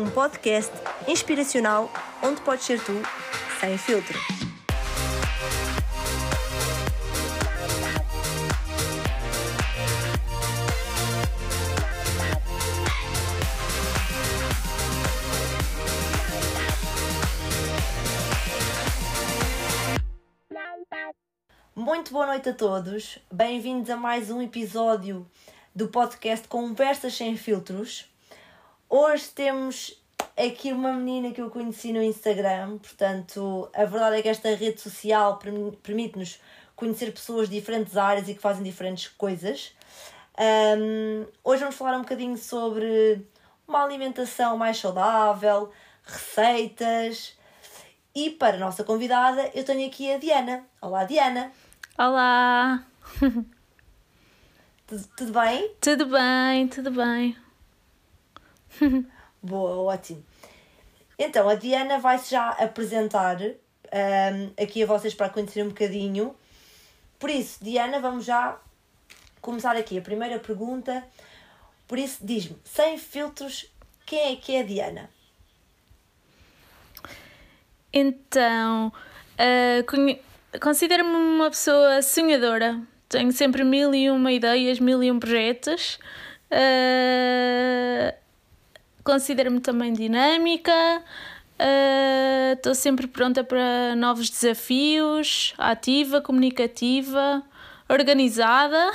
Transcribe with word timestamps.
um 0.00 0.10
podcast 0.10 0.72
inspiracional 1.06 1.90
onde 2.22 2.40
podes 2.40 2.64
ser 2.64 2.82
tu, 2.82 2.92
sem 3.60 3.76
filtro. 3.76 4.18
Muito 21.76 22.12
boa 22.12 22.26
noite 22.26 22.48
a 22.48 22.54
todos, 22.54 23.18
bem-vindos 23.30 23.90
a 23.90 23.96
mais 23.96 24.30
um 24.30 24.40
episódio 24.40 25.26
do 25.74 25.88
podcast 25.88 26.48
Conversas 26.48 27.14
Sem 27.14 27.36
Filtros. 27.36 28.09
Hoje 28.92 29.28
temos 29.28 29.96
aqui 30.36 30.72
uma 30.72 30.92
menina 30.92 31.32
que 31.32 31.40
eu 31.40 31.48
conheci 31.48 31.92
no 31.92 32.02
Instagram, 32.02 32.78
portanto, 32.78 33.70
a 33.72 33.84
verdade 33.84 34.16
é 34.16 34.22
que 34.22 34.28
esta 34.28 34.52
rede 34.52 34.80
social 34.80 35.38
permite-nos 35.80 36.40
conhecer 36.74 37.12
pessoas 37.12 37.48
de 37.48 37.54
diferentes 37.54 37.96
áreas 37.96 38.28
e 38.28 38.34
que 38.34 38.40
fazem 38.40 38.64
diferentes 38.64 39.06
coisas. 39.06 39.72
Um, 40.36 41.24
hoje 41.44 41.60
vamos 41.60 41.76
falar 41.76 41.98
um 41.98 42.00
bocadinho 42.00 42.36
sobre 42.36 43.24
uma 43.64 43.84
alimentação 43.84 44.58
mais 44.58 44.76
saudável, 44.78 45.70
receitas. 46.02 47.38
E 48.12 48.30
para 48.30 48.56
a 48.56 48.58
nossa 48.60 48.82
convidada, 48.82 49.52
eu 49.54 49.62
tenho 49.62 49.86
aqui 49.86 50.12
a 50.12 50.18
Diana. 50.18 50.64
Olá, 50.82 51.04
Diana. 51.04 51.52
Olá! 51.96 52.84
Tudo, 54.84 55.08
tudo 55.16 55.32
bem? 55.40 55.70
Tudo 55.80 56.06
bem, 56.06 56.66
tudo 56.66 56.90
bem. 56.90 57.36
Boa, 59.42 59.92
ótimo. 59.92 60.24
Então, 61.18 61.48
a 61.48 61.54
Diana 61.54 61.98
vai-se 61.98 62.30
já 62.30 62.50
apresentar 62.50 63.38
um, 63.42 64.62
aqui 64.62 64.82
a 64.82 64.86
vocês 64.86 65.14
para 65.14 65.28
conhecer 65.28 65.62
um 65.62 65.68
bocadinho. 65.68 66.34
Por 67.18 67.28
isso, 67.28 67.62
Diana, 67.62 68.00
vamos 68.00 68.24
já 68.24 68.58
começar 69.40 69.76
aqui 69.76 69.98
a 69.98 70.02
primeira 70.02 70.38
pergunta. 70.38 71.04
Por 71.86 71.98
isso, 71.98 72.18
diz-me, 72.22 72.56
sem 72.64 72.96
filtros, 72.96 73.70
quem 74.06 74.32
é 74.32 74.36
que 74.36 74.54
é 74.54 74.60
a 74.60 74.62
Diana? 74.62 75.10
Então, 77.92 78.92
uh, 79.36 80.58
considero-me 80.60 81.10
uma 81.10 81.50
pessoa 81.50 82.00
sonhadora. 82.00 82.80
Tenho 83.08 83.32
sempre 83.32 83.64
mil 83.64 83.92
e 83.92 84.08
uma 84.10 84.32
ideias, 84.32 84.78
mil 84.78 85.02
e 85.02 85.10
um 85.10 85.18
projetos. 85.18 85.98
Uh, 86.50 88.14
Considero-me 89.04 89.60
também 89.60 89.92
dinâmica. 89.92 90.72
Estou 92.54 92.72
uh, 92.72 92.74
sempre 92.74 93.06
pronta 93.06 93.44
para 93.44 93.94
novos 93.94 94.30
desafios, 94.30 95.54
ativa, 95.58 96.20
comunicativa, 96.20 97.42
organizada. 97.88 98.90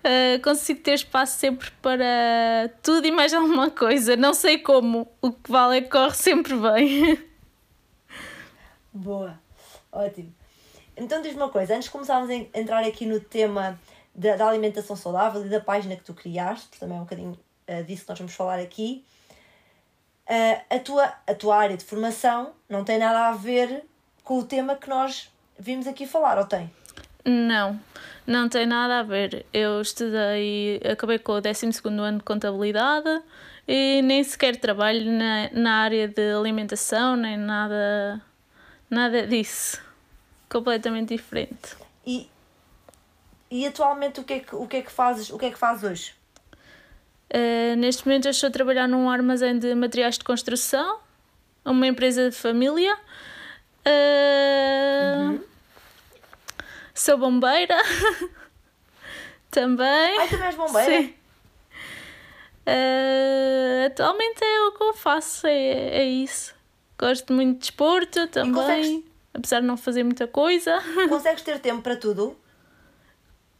Uh, 0.00 0.40
consigo 0.42 0.80
ter 0.80 0.94
espaço 0.94 1.38
sempre 1.38 1.70
para 1.82 2.70
tudo 2.82 3.06
e 3.06 3.10
mais 3.10 3.34
alguma 3.34 3.70
coisa. 3.70 4.16
Não 4.16 4.32
sei 4.32 4.58
como, 4.58 5.06
o 5.20 5.32
que 5.32 5.50
vale 5.50 5.78
é 5.78 5.80
que 5.82 5.90
corre 5.90 6.14
sempre 6.14 6.54
bem. 6.54 7.18
Boa, 8.92 9.38
ótimo. 9.92 10.34
Então 10.96 11.22
diz-me 11.22 11.42
uma 11.42 11.50
coisa, 11.50 11.74
antes 11.74 11.84
de 11.84 11.90
começarmos 11.90 12.28
a 12.28 12.34
entrar 12.58 12.84
aqui 12.84 13.06
no 13.06 13.20
tema 13.20 13.78
da, 14.14 14.34
da 14.34 14.48
alimentação 14.48 14.96
saudável 14.96 15.44
e 15.46 15.48
da 15.48 15.60
página 15.60 15.94
que 15.94 16.02
tu 16.02 16.12
criaste, 16.12 16.80
também 16.80 16.96
é 16.96 17.00
um 17.00 17.04
bocadinho 17.04 17.38
uh, 17.68 17.84
disso 17.84 18.02
que 18.02 18.08
nós 18.10 18.18
vamos 18.18 18.34
falar 18.34 18.58
aqui, 18.58 19.04
uh, 20.28 20.74
a, 20.74 20.78
tua, 20.78 21.12
a 21.26 21.34
tua 21.34 21.56
área 21.56 21.76
de 21.76 21.84
formação 21.84 22.52
não 22.68 22.84
tem 22.84 22.98
nada 22.98 23.28
a 23.28 23.32
ver 23.32 23.84
com 24.24 24.38
o 24.38 24.44
tema 24.44 24.76
que 24.76 24.88
nós 24.88 25.30
vimos 25.58 25.86
aqui 25.86 26.06
falar, 26.06 26.38
ou 26.38 26.44
tem? 26.44 26.70
Não, 27.24 27.78
não 28.26 28.48
tem 28.48 28.66
nada 28.66 29.00
a 29.00 29.02
ver. 29.02 29.44
Eu 29.52 29.80
estudei, 29.80 30.80
acabei 30.90 31.18
com 31.18 31.32
o 31.32 31.40
12 31.40 31.66
ano 31.86 32.18
de 32.18 32.24
contabilidade 32.24 33.22
e 33.66 34.00
nem 34.02 34.22
sequer 34.24 34.56
trabalho 34.56 35.10
na, 35.10 35.50
na 35.52 35.74
área 35.82 36.08
de 36.08 36.32
alimentação, 36.32 37.16
nem 37.16 37.36
nada, 37.36 38.20
nada 38.88 39.26
disso 39.26 39.88
completamente 40.48 41.14
diferente. 41.14 41.76
E, 42.06 42.28
e 43.50 43.66
atualmente 43.66 44.20
o 44.20 44.24
que, 44.24 44.34
é 44.34 44.40
que, 44.40 44.54
o, 44.54 44.66
que 44.66 44.76
é 44.78 44.82
que 44.82 44.90
fazes, 44.90 45.30
o 45.30 45.38
que 45.38 45.46
é 45.46 45.50
que 45.50 45.58
fazes 45.58 45.84
hoje? 45.84 46.14
Uh, 47.34 47.76
neste 47.76 48.06
momento 48.06 48.26
eu 48.26 48.30
estou 48.30 48.48
a 48.48 48.50
trabalhar 48.50 48.88
num 48.88 49.08
armazém 49.10 49.58
de 49.58 49.74
materiais 49.74 50.16
de 50.16 50.24
construção, 50.24 50.98
uma 51.64 51.86
empresa 51.86 52.30
de 52.30 52.36
família. 52.36 52.96
Uh, 53.86 55.30
uhum. 55.30 55.44
Sou 56.94 57.18
bombeira 57.18 57.76
também. 59.50 60.18
Ai, 60.18 60.28
também 60.28 60.46
és 60.46 60.54
bombeira? 60.54 61.02
Sim. 61.02 61.14
Uh, 62.66 63.86
atualmente 63.86 64.44
é 64.44 64.62
o 64.66 64.72
que 64.72 64.82
eu 64.82 64.94
faço, 64.94 65.46
é, 65.46 66.00
é 66.00 66.04
isso. 66.04 66.54
Gosto 66.98 67.32
muito 67.32 67.54
de 67.54 67.58
desporto 67.60 68.26
também 68.28 69.04
apesar 69.38 69.60
de 69.60 69.66
não 69.66 69.76
fazer 69.76 70.02
muita 70.02 70.26
coisa. 70.26 70.82
Consegues 71.08 71.42
ter 71.42 71.58
tempo 71.60 71.82
para 71.82 71.96
tudo? 71.96 72.36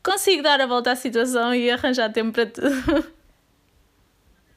Consigo 0.02 0.42
dar 0.42 0.60
a 0.60 0.66
volta 0.66 0.92
à 0.92 0.96
situação 0.96 1.54
e 1.54 1.70
arranjar 1.70 2.12
tempo 2.12 2.32
para 2.32 2.46
tudo. 2.46 3.12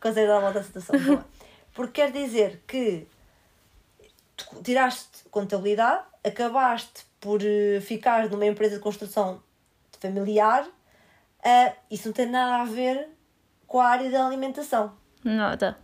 Consegues 0.02 0.28
dar 0.28 0.38
a 0.38 0.40
volta 0.40 0.60
à 0.60 0.64
situação, 0.64 1.00
boa. 1.00 1.26
Porque 1.74 2.02
quer 2.02 2.12
dizer 2.12 2.64
que 2.68 3.08
tiraste 4.64 5.30
contabilidade, 5.30 6.04
acabaste 6.24 7.06
por 7.20 7.40
eh, 7.44 7.80
ficar 7.82 8.28
numa 8.30 8.46
empresa 8.46 8.76
de 8.78 8.82
construção 8.82 9.42
familiar, 10.00 10.66
uh, 10.66 11.76
isso 11.90 12.08
não 12.08 12.14
tem 12.14 12.26
nada 12.26 12.64
a 12.64 12.66
ver 12.66 13.08
com 13.68 13.80
a 13.80 13.88
área 13.88 14.10
da 14.10 14.26
alimentação. 14.26 14.94
Nada. 15.24 15.78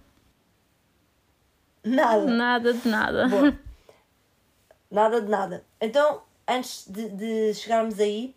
Nada. 1.84 2.26
Nada 2.26 2.74
de 2.74 2.88
nada. 2.88 3.28
Boa. 3.28 3.58
Nada 4.90 5.22
de 5.22 5.28
nada. 5.28 5.66
Então, 5.82 6.22
antes 6.48 6.88
de, 6.88 7.10
de 7.10 7.54
chegarmos 7.54 8.00
aí, 8.00 8.34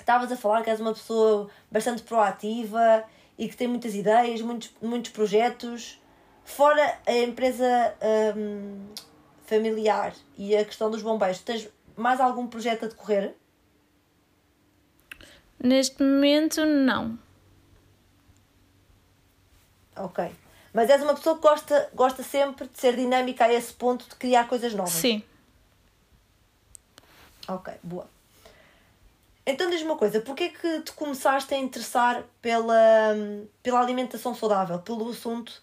estavas 0.00 0.30
a 0.32 0.36
falar 0.36 0.62
que 0.62 0.70
és 0.70 0.80
uma 0.80 0.92
pessoa 0.92 1.48
bastante 1.70 2.02
proativa 2.02 3.04
e 3.38 3.48
que 3.48 3.56
tem 3.56 3.66
muitas 3.68 3.94
ideias, 3.94 4.40
muitos, 4.40 4.70
muitos 4.80 5.10
projetos. 5.10 6.00
Fora 6.44 6.98
a 7.06 7.12
empresa 7.12 7.94
hum, 8.36 8.86
familiar 9.46 10.14
e 10.36 10.56
a 10.56 10.64
questão 10.64 10.90
dos 10.90 11.02
bombeiros, 11.02 11.40
tens 11.40 11.68
mais 11.96 12.20
algum 12.20 12.46
projeto 12.46 12.84
a 12.84 12.88
decorrer? 12.88 13.34
Neste 15.62 16.02
momento, 16.02 16.64
não. 16.64 17.18
Ok. 19.96 20.30
Mas 20.72 20.90
és 20.90 21.00
uma 21.02 21.14
pessoa 21.14 21.36
que 21.36 21.42
gosta, 21.42 21.90
gosta 21.94 22.22
sempre 22.22 22.66
de 22.68 22.78
ser 22.78 22.96
dinâmica 22.96 23.44
a 23.44 23.52
esse 23.52 23.72
ponto 23.72 24.08
de 24.08 24.16
criar 24.16 24.48
coisas 24.48 24.74
novas. 24.74 24.92
Sim. 24.92 25.22
Ok, 27.46 27.72
boa. 27.82 28.08
Então 29.46 29.68
diz-me 29.68 29.90
uma 29.90 29.98
coisa, 29.98 30.20
porquê 30.20 30.48
que 30.48 30.80
te 30.80 30.92
começaste 30.92 31.52
a 31.52 31.58
interessar 31.58 32.24
pela, 32.40 33.14
pela 33.62 33.80
alimentação 33.80 34.34
saudável, 34.34 34.78
pelo 34.78 35.10
assunto 35.10 35.62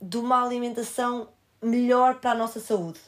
de 0.00 0.18
uma 0.18 0.44
alimentação 0.44 1.28
melhor 1.62 2.16
para 2.16 2.32
a 2.32 2.34
nossa 2.34 2.60
saúde? 2.60 3.00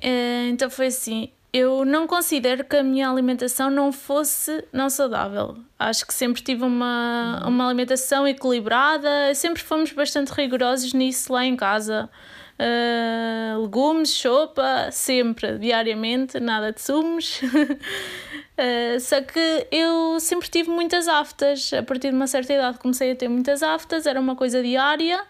É, 0.00 0.48
então 0.48 0.68
foi 0.70 0.88
assim, 0.88 1.32
eu 1.52 1.84
não 1.84 2.06
considero 2.06 2.64
que 2.64 2.76
a 2.76 2.82
minha 2.82 3.08
alimentação 3.08 3.70
não 3.70 3.90
fosse 3.90 4.62
não 4.70 4.90
saudável. 4.90 5.56
Acho 5.78 6.06
que 6.06 6.12
sempre 6.12 6.42
tive 6.42 6.64
uma, 6.64 7.40
uhum. 7.42 7.48
uma 7.48 7.66
alimentação 7.66 8.28
equilibrada, 8.28 9.34
sempre 9.34 9.62
fomos 9.62 9.90
bastante 9.92 10.30
rigorosos 10.32 10.92
nisso 10.92 11.32
lá 11.32 11.46
em 11.46 11.56
casa 11.56 12.10
uh, 12.58 13.60
legumes, 13.62 14.10
sopa, 14.10 14.90
sempre, 14.90 15.58
diariamente, 15.58 16.40
nada 16.40 16.72
de 16.72 16.80
sumos. 16.80 17.40
uh, 17.42 19.00
só 19.00 19.20
que 19.22 19.66
eu 19.70 20.18
sempre 20.20 20.48
tive 20.48 20.70
muitas 20.70 21.08
aftas. 21.08 21.72
A 21.72 21.82
partir 21.82 22.10
de 22.10 22.16
uma 22.16 22.26
certa 22.26 22.52
idade 22.52 22.78
comecei 22.78 23.12
a 23.12 23.16
ter 23.16 23.28
muitas 23.28 23.62
aftas, 23.62 24.06
era 24.06 24.20
uma 24.20 24.34
coisa 24.34 24.62
diária. 24.62 25.22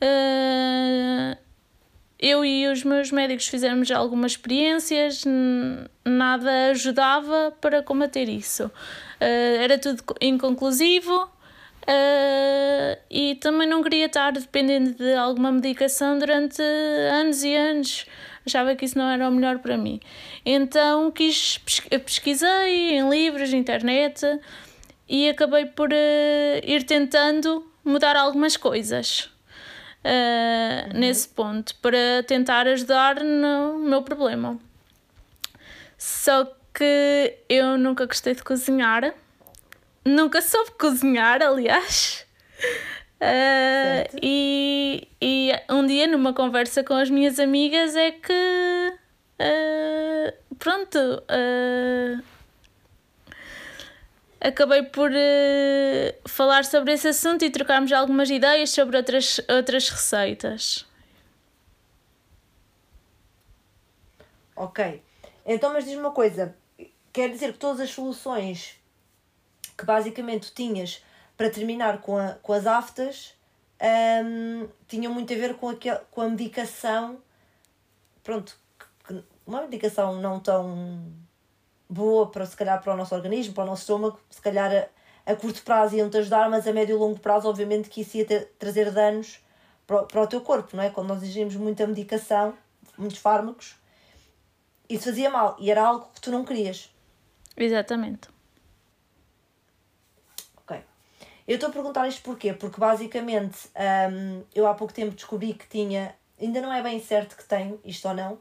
Uh, 0.00 1.36
eu 2.18 2.44
e 2.44 2.66
os 2.66 2.82
meus 2.82 3.12
médicos 3.12 3.46
fizemos 3.46 3.90
algumas 3.92 4.32
experiências, 4.32 5.24
nada 6.04 6.70
ajudava 6.70 7.52
para 7.60 7.80
combater 7.82 8.28
isso. 8.28 8.64
Uh, 8.64 9.62
era 9.62 9.78
tudo 9.78 10.02
inconclusivo, 10.20 11.30
Uh, 11.88 12.98
e 13.10 13.34
também 13.36 13.66
não 13.66 13.82
queria 13.82 14.04
estar 14.04 14.30
dependendo 14.32 14.92
de 14.92 15.14
alguma 15.14 15.50
medicação 15.50 16.18
durante 16.18 16.60
anos 16.60 17.42
e 17.42 17.56
anos. 17.56 18.06
Achava 18.44 18.76
que 18.76 18.84
isso 18.84 18.98
não 18.98 19.08
era 19.08 19.26
o 19.26 19.32
melhor 19.32 19.58
para 19.58 19.78
mim. 19.78 19.98
Então 20.44 21.10
quis 21.10 21.56
pesquisei 22.04 22.92
em 22.92 23.08
livros, 23.08 23.54
internet 23.54 24.20
e 25.08 25.30
acabei 25.30 25.64
por 25.64 25.90
uh, 25.90 26.60
ir 26.62 26.82
tentando 26.82 27.66
mudar 27.82 28.16
algumas 28.16 28.54
coisas 28.54 29.30
uh, 30.04 30.92
uhum. 30.92 31.00
nesse 31.00 31.28
ponto 31.28 31.74
para 31.76 32.22
tentar 32.26 32.66
ajudar 32.66 33.24
no 33.24 33.78
meu 33.78 34.02
problema. 34.02 34.58
Só 35.96 36.44
que 36.74 37.34
eu 37.48 37.78
nunca 37.78 38.04
gostei 38.04 38.34
de 38.34 38.44
cozinhar, 38.44 39.14
nunca 40.08 40.42
soube 40.42 40.72
cozinhar, 40.72 41.42
aliás. 41.42 42.26
Uh, 43.20 44.06
e, 44.22 45.08
e 45.20 45.52
um 45.68 45.84
dia, 45.86 46.06
numa 46.06 46.32
conversa 46.32 46.84
com 46.84 46.94
as 46.94 47.10
minhas 47.10 47.38
amigas, 47.38 47.96
é 47.96 48.12
que. 48.12 48.98
Uh, 49.40 50.54
pronto. 50.56 50.98
Uh, 50.98 52.22
acabei 54.40 54.84
por 54.84 55.10
falar 56.26 56.64
sobre 56.64 56.92
esse 56.92 57.08
assunto 57.08 57.44
e 57.44 57.50
trocarmos 57.50 57.92
algumas 57.92 58.30
ideias 58.30 58.70
sobre 58.70 58.96
outras, 58.96 59.40
outras 59.48 59.88
receitas. 59.88 60.86
Ok. 64.54 65.02
Então, 65.44 65.72
mas 65.72 65.84
diz-me 65.84 66.00
uma 66.00 66.12
coisa: 66.12 66.54
quer 67.12 67.30
dizer 67.30 67.52
que 67.52 67.58
todas 67.58 67.80
as 67.80 67.90
soluções 67.90 68.77
que 69.78 69.84
basicamente 69.84 70.52
tinhas 70.52 71.04
para 71.36 71.48
terminar 71.48 72.00
com, 72.00 72.18
a, 72.18 72.32
com 72.42 72.52
as 72.52 72.66
aftas, 72.66 73.32
um, 74.24 74.68
tinham 74.88 75.14
muito 75.14 75.32
a 75.32 75.36
ver 75.36 75.54
com, 75.54 75.68
aquel, 75.68 76.00
com 76.10 76.20
a 76.20 76.28
medicação. 76.28 77.18
Pronto, 78.24 78.58
uma 79.46 79.62
medicação 79.62 80.20
não 80.20 80.40
tão 80.40 81.12
boa 81.88 82.28
para 82.28 82.44
se 82.44 82.56
calhar 82.56 82.82
para 82.82 82.92
o 82.92 82.96
nosso 82.96 83.14
organismo, 83.14 83.54
para 83.54 83.62
o 83.62 83.66
nosso 83.66 83.82
estômago, 83.82 84.20
se 84.28 84.42
calhar 84.42 84.90
a, 85.24 85.32
a 85.32 85.36
curto 85.36 85.62
prazo 85.62 85.94
iam-te 85.94 86.18
ajudar, 86.18 86.50
mas 86.50 86.66
a 86.66 86.72
médio 86.72 86.96
e 86.96 86.98
longo 86.98 87.20
prazo, 87.20 87.48
obviamente, 87.48 87.88
que 87.88 88.00
isso 88.00 88.16
ia 88.16 88.26
ter, 88.26 88.52
trazer 88.58 88.90
danos 88.90 89.38
para, 89.86 90.02
para 90.02 90.22
o 90.22 90.26
teu 90.26 90.40
corpo, 90.40 90.76
não 90.76 90.82
é? 90.82 90.90
Quando 90.90 91.08
nós 91.08 91.22
exigimos 91.22 91.54
muita 91.54 91.86
medicação, 91.86 92.52
muitos 92.98 93.18
fármacos, 93.18 93.76
isso 94.88 95.04
fazia 95.04 95.30
mal 95.30 95.56
e 95.60 95.70
era 95.70 95.86
algo 95.86 96.08
que 96.12 96.20
tu 96.20 96.32
não 96.32 96.44
querias. 96.44 96.90
Exatamente. 97.56 98.28
Eu 101.48 101.54
estou 101.54 101.70
a 101.70 101.72
perguntar 101.72 102.06
isto 102.06 102.20
porquê? 102.20 102.52
Porque 102.52 102.78
basicamente 102.78 103.70
um, 104.12 104.42
eu 104.54 104.66
há 104.66 104.74
pouco 104.74 104.92
tempo 104.92 105.14
descobri 105.14 105.54
que 105.54 105.66
tinha, 105.66 106.14
ainda 106.38 106.60
não 106.60 106.70
é 106.70 106.82
bem 106.82 107.00
certo 107.00 107.34
que 107.34 107.44
tenho 107.44 107.80
isto 107.86 108.06
ou 108.06 108.12
não, 108.12 108.34
uh, 108.34 108.40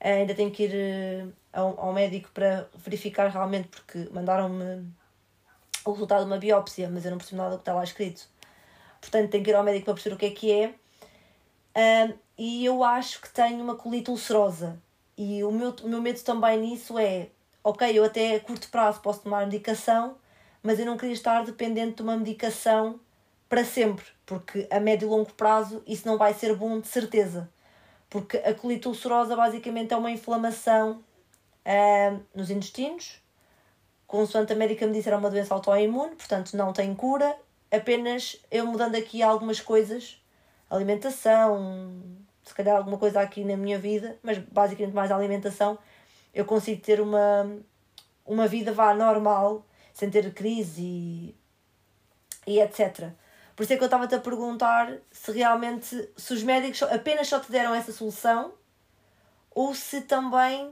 ainda 0.00 0.34
tenho 0.34 0.50
que 0.50 0.64
ir 0.64 1.24
uh, 1.24 1.32
ao, 1.50 1.80
ao 1.80 1.92
médico 1.94 2.28
para 2.34 2.68
verificar 2.76 3.30
realmente, 3.30 3.68
porque 3.68 4.06
mandaram-me 4.12 4.86
o 5.82 5.92
resultado 5.92 6.20
de 6.20 6.26
uma 6.26 6.36
biópsia, 6.36 6.90
mas 6.92 7.06
eu 7.06 7.10
não 7.10 7.16
percebo 7.16 7.38
nada 7.40 7.52
do 7.52 7.56
que 7.56 7.62
está 7.62 7.72
lá 7.72 7.82
escrito. 7.82 8.28
Portanto, 9.00 9.30
tenho 9.30 9.42
que 9.42 9.50
ir 9.50 9.54
ao 9.54 9.64
médico 9.64 9.86
para 9.86 9.94
perceber 9.94 10.16
o 10.16 10.18
que 10.18 10.26
é 10.26 10.30
que 10.30 10.52
é. 10.52 10.74
Um, 12.06 12.12
e 12.36 12.66
eu 12.66 12.84
acho 12.84 13.22
que 13.22 13.30
tenho 13.30 13.62
uma 13.62 13.76
colite 13.76 14.10
ulcerosa. 14.10 14.78
E 15.16 15.42
o 15.42 15.50
meu, 15.50 15.74
o 15.82 15.88
meu 15.88 16.02
medo 16.02 16.20
também 16.20 16.60
nisso 16.60 16.98
é: 16.98 17.28
ok, 17.64 17.98
eu 17.98 18.04
até 18.04 18.34
a 18.34 18.40
curto 18.40 18.68
prazo 18.68 19.00
posso 19.00 19.22
tomar 19.22 19.46
medicação, 19.46 20.18
mas 20.66 20.80
eu 20.80 20.84
não 20.84 20.96
queria 20.96 21.14
estar 21.14 21.44
dependente 21.44 21.94
de 21.94 22.02
uma 22.02 22.16
medicação 22.16 22.98
para 23.48 23.64
sempre, 23.64 24.04
porque 24.26 24.66
a 24.68 24.80
médio 24.80 25.06
e 25.06 25.08
longo 25.08 25.32
prazo 25.34 25.80
isso 25.86 26.08
não 26.08 26.18
vai 26.18 26.34
ser 26.34 26.56
bom 26.56 26.80
de 26.80 26.88
certeza. 26.88 27.48
Porque 28.10 28.38
a 28.38 28.52
colite 28.52 28.88
ulcerosa 28.88 29.36
basicamente 29.36 29.94
é 29.94 29.96
uma 29.96 30.10
inflamação 30.10 31.04
uh, 31.64 32.20
nos 32.34 32.50
intestinos, 32.50 33.22
consoante 34.08 34.52
a 34.52 34.56
médica 34.56 34.84
me 34.88 34.92
disse 34.92 35.08
era 35.08 35.16
uma 35.16 35.30
doença 35.30 35.54
autoimune, 35.54 36.16
portanto 36.16 36.56
não 36.56 36.72
tem 36.72 36.92
cura, 36.96 37.36
apenas 37.70 38.36
eu 38.50 38.66
mudando 38.66 38.96
aqui 38.96 39.22
algumas 39.22 39.60
coisas, 39.60 40.20
alimentação, 40.68 42.02
se 42.42 42.52
calhar 42.52 42.76
alguma 42.76 42.98
coisa 42.98 43.20
aqui 43.20 43.44
na 43.44 43.56
minha 43.56 43.78
vida, 43.78 44.18
mas 44.20 44.38
basicamente 44.38 44.94
mais 44.94 45.12
a 45.12 45.16
alimentação, 45.16 45.78
eu 46.34 46.44
consigo 46.44 46.82
ter 46.82 47.00
uma, 47.00 47.56
uma 48.26 48.48
vida 48.48 48.72
vá 48.72 48.92
normal 48.92 49.64
sem 49.96 50.10
ter 50.10 50.30
crise 50.34 50.82
e, 50.82 51.34
e 52.46 52.60
etc. 52.60 53.12
Por 53.56 53.62
isso 53.62 53.72
é 53.72 53.76
que 53.78 53.82
eu 53.82 53.86
estava-te 53.86 54.14
a 54.14 54.20
perguntar 54.20 54.92
se 55.10 55.32
realmente 55.32 56.10
se 56.14 56.34
os 56.34 56.42
médicos 56.42 56.82
apenas 56.82 57.26
só 57.26 57.40
te 57.40 57.50
deram 57.50 57.74
essa 57.74 57.90
solução 57.92 58.52
ou 59.54 59.74
se 59.74 60.02
também 60.02 60.70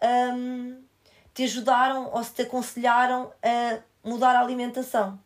um, 0.00 0.80
te 1.34 1.42
ajudaram 1.42 2.08
ou 2.12 2.22
se 2.22 2.34
te 2.34 2.42
aconselharam 2.42 3.32
a 3.42 3.80
mudar 4.08 4.36
a 4.36 4.40
alimentação. 4.40 5.18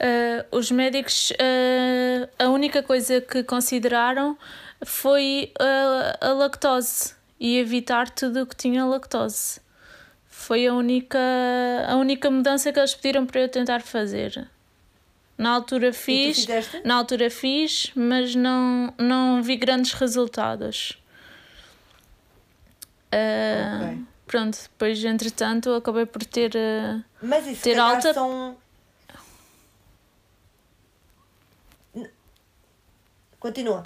Uh, 0.00 0.56
os 0.56 0.70
médicos, 0.70 1.30
uh, 1.32 2.28
a 2.38 2.48
única 2.48 2.82
coisa 2.82 3.20
que 3.20 3.44
consideraram 3.44 4.38
foi 4.82 5.52
uh, 5.60 6.26
a 6.26 6.32
lactose 6.32 7.22
e 7.38 7.58
evitar 7.58 8.08
tudo 8.10 8.42
o 8.42 8.46
que 8.46 8.56
tinha 8.56 8.84
lactose. 8.84 9.60
Foi 10.26 10.66
a 10.66 10.74
única, 10.74 11.18
a 11.86 11.96
única 11.96 12.30
mudança 12.30 12.72
que 12.72 12.78
eles 12.78 12.94
pediram 12.94 13.24
para 13.26 13.40
eu 13.40 13.48
tentar 13.48 13.80
fazer. 13.80 14.48
Na 15.36 15.50
altura 15.50 15.92
fiz, 15.92 16.46
na 16.84 16.94
altura 16.94 17.28
fiz, 17.28 17.90
mas 17.94 18.34
não, 18.34 18.92
não 18.98 19.42
vi 19.42 19.56
grandes 19.56 19.92
resultados. 19.92 20.98
Uh, 23.12 23.84
okay. 23.84 24.04
Pronto, 24.26 24.58
depois 24.62 25.04
entretanto 25.04 25.72
acabei 25.72 26.06
por 26.06 26.24
ter, 26.24 26.52
uh, 26.54 27.04
mas 27.22 27.46
isso 27.46 27.62
ter 27.62 27.78
alta. 27.78 28.14
São... 28.14 28.56
Continua. 33.38 33.84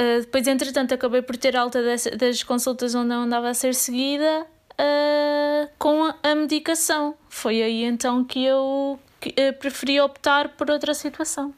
Uh, 0.00 0.20
depois, 0.20 0.46
entretanto, 0.46 0.94
acabei 0.94 1.22
por 1.22 1.36
ter 1.36 1.56
alta 1.56 1.82
das, 1.82 2.04
das 2.16 2.42
consultas 2.42 2.94
onde 2.94 3.08
não 3.08 3.22
andava 3.22 3.48
a 3.48 3.54
ser 3.54 3.74
seguida 3.74 4.46
uh, 4.72 5.70
com 5.78 6.04
a, 6.04 6.16
a, 6.22 6.34
medicação. 6.34 7.16
Foi 7.28 7.62
aí 7.62 7.84
então 7.84 8.24
que 8.24 8.44
eu 8.44 8.98
que, 9.20 9.30
uh, 9.30 9.52
preferi 9.58 10.00
optar 10.00 10.50
por 10.56 10.70
outra 10.70 10.94
situação. 10.94 11.54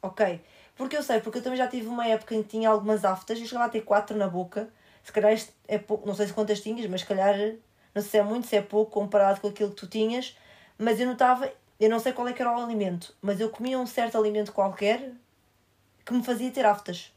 Ok, 0.00 0.40
porque 0.76 0.96
eu 0.96 1.02
sei, 1.02 1.20
porque 1.20 1.38
eu 1.38 1.42
também 1.42 1.58
já 1.58 1.68
tive 1.68 1.86
uma 1.86 2.06
época 2.06 2.34
em 2.34 2.42
que 2.42 2.48
tinha 2.48 2.68
algumas 2.68 3.04
aftas 3.04 3.38
e 3.38 3.46
chegava 3.46 3.66
a 3.66 3.68
ter 3.68 3.82
quatro 3.82 4.16
na 4.16 4.26
boca. 4.26 4.68
Se 5.04 5.12
calhar 5.12 5.36
é 5.68 5.78
pouco, 5.78 6.06
não 6.06 6.14
sei 6.14 6.26
se 6.26 6.32
quantas 6.32 6.60
tinhas, 6.60 6.88
mas 6.88 7.02
se 7.02 7.06
calhar 7.06 7.36
não 7.94 8.00
sei 8.00 8.10
se 8.10 8.18
é 8.18 8.22
muito, 8.22 8.46
se 8.46 8.56
é 8.56 8.62
pouco 8.62 8.90
comparado 8.90 9.40
com 9.40 9.48
aquilo 9.48 9.70
que 9.70 9.76
tu 9.76 9.86
tinhas. 9.86 10.36
Mas 10.78 10.98
eu 10.98 11.06
notava, 11.06 11.52
eu 11.78 11.90
não 11.90 11.98
sei 12.00 12.12
qual 12.12 12.26
é 12.26 12.32
que 12.32 12.42
era 12.42 12.50
o 12.50 12.60
alimento, 12.60 13.14
mas 13.20 13.40
eu 13.40 13.50
comia 13.50 13.78
um 13.78 13.86
certo 13.86 14.18
alimento 14.18 14.52
qualquer, 14.52 15.12
que 16.04 16.12
me 16.12 16.22
fazia 16.22 16.50
ter 16.50 16.64
aftas. 16.64 17.12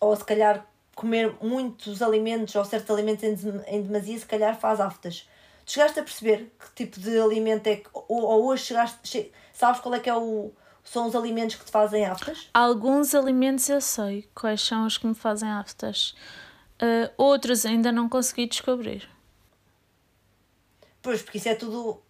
Ou 0.00 0.14
se 0.14 0.24
calhar 0.24 0.66
comer 0.94 1.34
muitos 1.42 2.02
alimentos 2.02 2.54
ou 2.54 2.64
certos 2.64 2.90
alimentos 2.90 3.24
em 3.24 3.82
demasia, 3.82 4.18
se 4.18 4.26
calhar 4.26 4.58
faz 4.58 4.80
aftas. 4.80 5.28
Tu 5.64 5.72
chegaste 5.72 5.98
a 5.98 6.02
perceber 6.02 6.52
que 6.58 6.84
tipo 6.84 7.00
de 7.00 7.18
alimento 7.18 7.66
é 7.66 7.76
que. 7.76 7.88
Ou, 7.92 8.22
ou 8.22 8.46
hoje 8.46 8.64
chegaste. 8.64 9.32
Sabes 9.52 9.80
qual 9.80 9.94
é 9.94 10.00
que 10.00 10.10
é 10.10 10.16
o, 10.16 10.52
são 10.84 11.06
os 11.06 11.16
alimentos 11.16 11.56
que 11.56 11.64
te 11.64 11.70
fazem 11.70 12.04
aftas? 12.04 12.50
Alguns 12.52 13.14
alimentos 13.14 13.68
eu 13.68 13.80
sei 13.80 14.28
quais 14.34 14.60
são 14.60 14.86
os 14.86 14.98
que 14.98 15.06
me 15.06 15.14
fazem 15.14 15.48
aftas. 15.48 16.14
Uh, 16.74 17.10
outros 17.16 17.64
ainda 17.64 17.90
não 17.90 18.08
consegui 18.08 18.46
descobrir. 18.46 19.08
Pois, 21.00 21.22
porque 21.22 21.38
isso 21.38 21.48
é 21.48 21.54
tudo. 21.54 22.02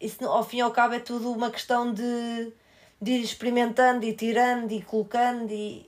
Isso 0.00 0.24
ao 0.26 0.44
fim 0.44 0.58
e 0.58 0.60
ao 0.60 0.72
cabo 0.72 0.94
é 0.94 1.00
tudo 1.00 1.30
uma 1.30 1.50
questão 1.50 1.94
de 1.94 2.52
de 3.02 3.10
ir 3.10 3.24
experimentando 3.24 4.06
e 4.06 4.12
tirando 4.12 4.70
e 4.70 4.80
colocando 4.80 5.50
e. 5.50 5.84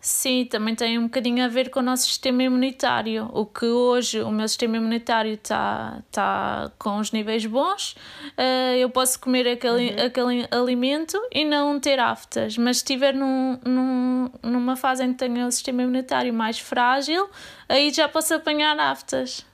Sim, 0.00 0.44
também 0.44 0.74
tem 0.74 0.98
um 0.98 1.04
bocadinho 1.04 1.42
a 1.42 1.48
ver 1.48 1.70
com 1.70 1.80
o 1.80 1.82
nosso 1.82 2.04
sistema 2.06 2.42
imunitário. 2.42 3.30
O 3.32 3.46
que 3.46 3.64
hoje 3.64 4.20
o 4.20 4.30
meu 4.30 4.46
sistema 4.48 4.76
imunitário 4.76 5.32
está 5.32 6.02
tá 6.10 6.70
com 6.78 6.98
os 6.98 7.10
níveis 7.10 7.46
bons, 7.46 7.92
uh, 8.36 8.74
eu 8.76 8.90
posso 8.90 9.18
comer 9.18 9.48
aquele, 9.48 9.92
uhum. 9.92 10.06
aquele 10.06 10.48
alimento 10.50 11.18
e 11.32 11.44
não 11.44 11.80
ter 11.80 11.98
aftas. 11.98 12.58
Mas 12.58 12.78
se 12.78 12.82
estiver 12.82 13.14
num, 13.14 13.58
num, 13.64 14.30
numa 14.42 14.76
fase 14.76 15.04
em 15.04 15.12
que 15.12 15.18
tenho 15.20 15.46
o 15.46 15.52
sistema 15.52 15.82
imunitário 15.82 16.34
mais 16.34 16.58
frágil, 16.58 17.30
aí 17.66 17.90
já 17.90 18.08
posso 18.08 18.34
apanhar 18.34 18.78
aftas. 18.78 19.46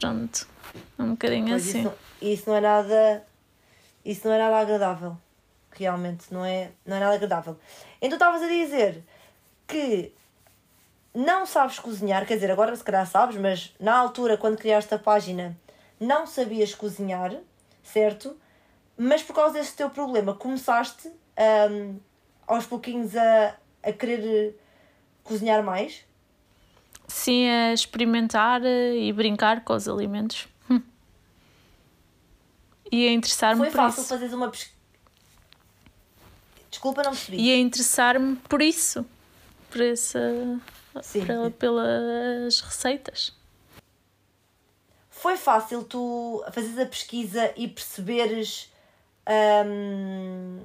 Pronto, 0.00 0.48
um 0.98 1.10
bocadinho 1.10 1.50
pois 1.50 1.68
assim. 1.68 1.80
Isso 1.80 1.92
e 2.24 2.32
isso 2.32 2.48
não 2.48 2.56
é 2.56 2.60
nada. 2.60 3.26
Isso 4.02 4.26
não 4.26 4.34
é 4.34 4.38
nada 4.38 4.56
agradável. 4.56 5.14
Realmente, 5.70 6.32
não 6.32 6.42
é, 6.42 6.70
não 6.86 6.96
é 6.96 7.00
nada 7.00 7.14
agradável. 7.16 7.58
Então 8.00 8.16
estavas 8.16 8.42
a 8.42 8.48
dizer 8.48 9.04
que 9.66 10.10
não 11.14 11.44
sabes 11.44 11.78
cozinhar, 11.78 12.26
quer 12.26 12.34
dizer, 12.34 12.50
agora 12.50 12.74
se 12.74 12.82
calhar 12.82 13.06
sabes, 13.06 13.36
mas 13.36 13.74
na 13.78 13.94
altura, 13.94 14.38
quando 14.38 14.56
criaste 14.56 14.94
a 14.94 14.98
página, 14.98 15.54
não 16.00 16.26
sabias 16.26 16.74
cozinhar, 16.74 17.36
certo? 17.82 18.34
Mas 18.96 19.22
por 19.22 19.34
causa 19.34 19.58
desse 19.58 19.76
teu 19.76 19.90
problema, 19.90 20.34
começaste 20.34 21.08
um, 21.70 21.98
aos 22.46 22.64
pouquinhos 22.64 23.14
a, 23.14 23.54
a 23.82 23.92
querer 23.92 24.58
cozinhar 25.22 25.62
mais? 25.62 26.06
Sim, 27.06 27.50
a 27.50 27.74
experimentar 27.74 28.64
eh, 28.64 28.96
e 28.96 29.12
brincar 29.12 29.62
com 29.62 29.74
os 29.74 29.86
alimentos. 29.86 30.48
E 32.90 33.08
a 33.08 33.12
interessar-me 33.12 33.58
Foi 33.60 33.70
por 33.70 33.76
fácil 33.76 34.00
isso. 34.00 34.08
fazeres 34.08 34.32
uma 34.34 34.50
pesquisa. 34.50 34.74
Desculpa, 36.70 37.02
não 37.02 37.10
percebi. 37.12 37.40
E 37.40 37.52
a 37.52 37.56
interessar-me 37.58 38.36
por 38.36 38.60
isso. 38.62 39.04
Por 39.70 39.80
essa. 39.80 40.18
Sim, 41.02 41.26
pela- 41.26 41.44
sim. 41.46 41.50
pelas 41.52 42.60
receitas. 42.60 43.32
Foi 45.10 45.36
fácil 45.36 45.82
tu 45.84 46.44
fazeres 46.52 46.78
a 46.78 46.86
pesquisa 46.86 47.52
e 47.56 47.66
perceberes 47.66 48.70
hum, 49.66 50.60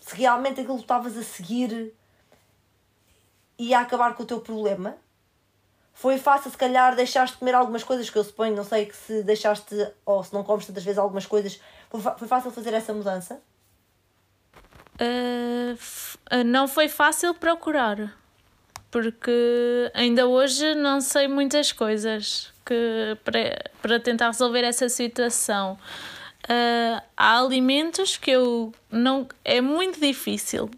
se 0.00 0.16
realmente 0.16 0.60
aquilo 0.60 0.76
que 0.76 0.82
estavas 0.82 1.16
a 1.16 1.22
seguir 1.22 1.94
ia 3.58 3.78
acabar 3.78 4.14
com 4.14 4.24
o 4.24 4.26
teu 4.26 4.40
problema? 4.40 4.96
Foi 5.94 6.18
fácil, 6.18 6.50
se 6.50 6.56
calhar, 6.56 6.96
deixaste 6.96 7.34
de 7.34 7.38
comer 7.38 7.54
algumas 7.54 7.84
coisas 7.84 8.08
que 8.08 8.16
eu 8.16 8.24
suponho, 8.24 8.56
não 8.56 8.64
sei 8.64 8.86
que 8.86 8.96
se 8.96 9.22
deixaste 9.22 9.74
ou 10.04 10.24
se 10.24 10.32
não 10.32 10.42
comes 10.42 10.66
tantas 10.66 10.82
vezes 10.82 10.98
algumas 10.98 11.26
coisas, 11.26 11.60
foi, 11.90 12.00
foi 12.00 12.28
fácil 12.28 12.50
fazer 12.50 12.72
essa 12.74 12.92
mudança? 12.92 13.40
Uh, 15.00 16.44
não 16.44 16.66
foi 16.66 16.88
fácil 16.88 17.34
procurar, 17.34 18.16
porque 18.90 19.90
ainda 19.94 20.26
hoje 20.26 20.74
não 20.74 21.00
sei 21.00 21.28
muitas 21.28 21.72
coisas 21.72 22.52
que, 22.64 23.16
para, 23.24 23.70
para 23.80 24.00
tentar 24.00 24.28
resolver 24.28 24.64
essa 24.64 24.88
situação. 24.88 25.78
Uh, 26.44 27.00
há 27.16 27.38
alimentos 27.38 28.16
que 28.16 28.30
eu 28.30 28.72
não. 28.90 29.26
É 29.44 29.60
muito 29.60 30.00
difícil. 30.00 30.70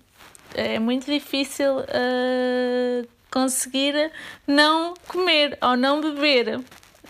É 0.54 0.78
muito 0.78 1.06
difícil 1.06 1.78
uh, 1.78 3.08
conseguir 3.34 4.12
não 4.46 4.94
comer 5.08 5.58
ou 5.60 5.76
não 5.76 6.00
beber. 6.00 6.60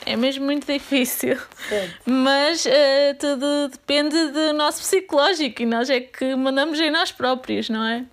É 0.06 0.16
mesmo 0.16 0.46
muito 0.46 0.66
difícil. 0.66 1.38
Certo. 1.68 2.00
Mas 2.06 2.64
eh, 2.64 3.12
tudo 3.14 3.68
depende 3.68 4.28
do 4.28 4.54
nosso 4.54 4.80
psicológico 4.80 5.60
e 5.62 5.66
nós 5.66 5.90
é 5.90 6.00
que 6.00 6.34
mandamos 6.34 6.80
em 6.80 6.90
nós 6.90 7.12
próprios, 7.12 7.68
não 7.68 7.84
é? 7.84 8.04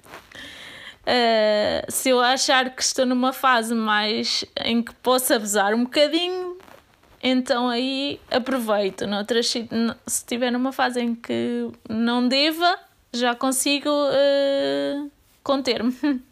Eh, 1.05 1.85
se 1.87 2.09
eu 2.09 2.19
achar 2.19 2.69
que 2.75 2.81
estou 2.83 3.05
numa 3.05 3.31
fase 3.31 3.73
mais 3.73 4.43
em 4.63 4.83
que 4.83 4.93
posso 4.95 5.33
abusar 5.33 5.73
um 5.73 5.85
bocadinho, 5.85 6.57
então 7.23 7.69
aí 7.69 8.19
aproveito. 8.29 9.07
Noutras, 9.07 9.47
se 9.47 9.67
estiver 10.05 10.51
numa 10.51 10.73
fase 10.73 10.99
em 10.99 11.15
que 11.15 11.69
não 11.89 12.27
deva, 12.27 12.77
já 13.13 13.33
consigo 13.35 13.89
eh, 14.11 15.05
conter-me. 15.43 16.21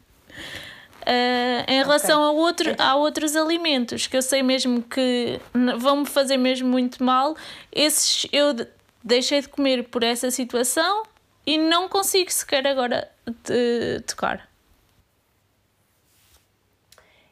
Uh, 1.12 1.66
em 1.68 1.80
relação 1.80 2.24
a, 2.24 2.30
outro, 2.32 2.75
a 2.78 2.96
outros 2.96 3.36
alimentos 3.36 4.06
que 4.06 4.16
eu 4.16 4.22
sei 4.22 4.44
mesmo 4.44 4.84
que 4.84 5.42
n- 5.56 5.75
vão-me 5.75 6.06
fazer 6.06 6.38
mesmo 6.38 6.70
muito 6.70 7.04
mal, 7.04 7.36
esses 7.72 8.28
eu 8.32 8.54
de- 8.54 8.68
deixei 9.04 9.42
de 9.42 9.50
comer 9.50 9.89
por 9.89 10.04
essa 10.04 10.30
situação 10.30 11.01
e 11.48 11.58
não 11.58 11.89
consigo 11.89 12.32
sequer 12.32 12.68
agora 12.68 13.10
de- 13.25 14.01
tocar. 14.01 14.48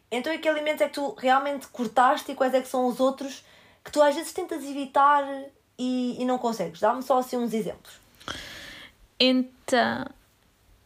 Então, 0.10 0.34
e 0.34 0.39
que 0.39 0.50
alimentos 0.50 0.81
é 0.81 0.88
que 0.88 0.93
tu 0.96 1.13
realmente 1.15 1.67
cortaste 1.67 2.31
e 2.31 2.36
quais 2.36 2.55
é 2.55 2.62
que 2.62 2.67
são 2.67 2.88
os 2.88 3.00
outros 3.00 3.43
que 3.86 3.91
tu 3.91 4.01
às 4.01 4.15
vezes 4.15 4.34
tentas 4.34 4.63
evitar 4.63 5.24
e, 5.77 6.15
e 6.19 6.25
não 6.25 6.39
consegues? 6.39 6.79
Dá-me 6.79 7.03
só 7.03 7.19
assim 7.19 7.38
uns 7.38 7.53
exemplos. 7.53 8.00
Então, 9.19 10.05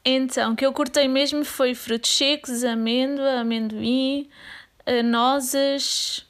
então, 0.04 0.54
o 0.54 0.56
que 0.56 0.66
eu 0.66 0.74
cortei 0.74 1.08
mesmo 1.08 1.46
foi 1.46 1.76
frutos 1.76 2.10
secos, 2.16 2.64
amêndoa, 2.64 3.40
amendoim, 3.42 4.30
eh, 4.86 5.04
nozes. 5.04 6.26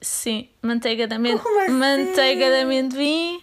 Sim, 0.00 0.48
manteiga 0.62 1.06
de 1.06 1.14
amendoim. 1.14 1.42
Como 1.42 1.60
assim? 1.60 1.72
Manteiga 1.72 2.50
de 2.50 2.60
amendoim. 2.62 3.42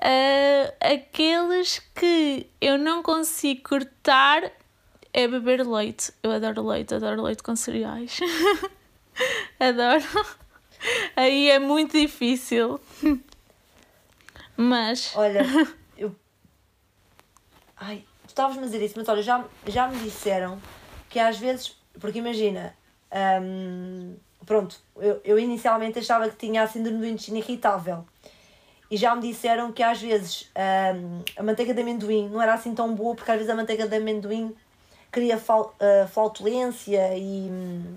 eh, 0.00 0.74
aqueles 0.80 1.78
que 1.94 2.46
eu 2.60 2.76
não 2.76 3.02
consigo 3.02 3.62
cortar 3.68 4.50
é 5.12 5.28
beber 5.28 5.66
leite. 5.66 6.12
Eu 6.22 6.32
adoro 6.32 6.66
leite, 6.66 6.94
adoro 6.94 7.22
leite 7.22 7.42
com 7.42 7.54
cereais. 7.54 8.18
adoro. 9.60 10.04
Aí 11.14 11.48
é 11.50 11.58
muito 11.58 11.92
difícil. 11.98 12.80
Mas. 14.56 15.12
Olha. 15.14 15.42
Ai, 17.84 18.04
tu 18.22 18.28
estavas-me 18.28 18.62
a 18.62 18.66
dizer 18.66 18.80
isso, 18.84 18.94
mas 18.96 19.08
olha, 19.08 19.22
já, 19.22 19.44
já 19.66 19.88
me 19.88 19.98
disseram 19.98 20.60
que 21.10 21.18
às 21.18 21.36
vezes. 21.36 21.76
Porque 21.98 22.20
imagina. 22.20 22.74
hum, 23.42 24.14
pronto, 24.46 24.76
eu, 24.96 25.20
eu 25.24 25.38
inicialmente 25.38 25.98
achava 25.98 26.28
que 26.28 26.36
tinha 26.36 26.62
a 26.62 26.66
síndrome 26.68 26.98
do 26.98 27.06
intestino 27.06 27.38
irritável. 27.38 28.04
E 28.88 28.96
já 28.96 29.14
me 29.16 29.22
disseram 29.22 29.72
que 29.72 29.82
às 29.82 30.00
vezes 30.00 30.48
hum, 30.94 31.22
a 31.36 31.42
manteiga 31.42 31.74
de 31.74 31.80
amendoim 31.80 32.28
não 32.28 32.40
era 32.40 32.54
assim 32.54 32.72
tão 32.72 32.94
boa, 32.94 33.16
porque 33.16 33.30
às 33.30 33.36
vezes 33.36 33.50
a 33.50 33.56
manteiga 33.56 33.88
de 33.88 33.96
amendoim 33.96 34.54
cria 35.10 35.36
fal, 35.36 35.74
ah, 35.80 36.06
flatulência 36.06 37.16
e. 37.18 37.48
hum, 37.50 37.96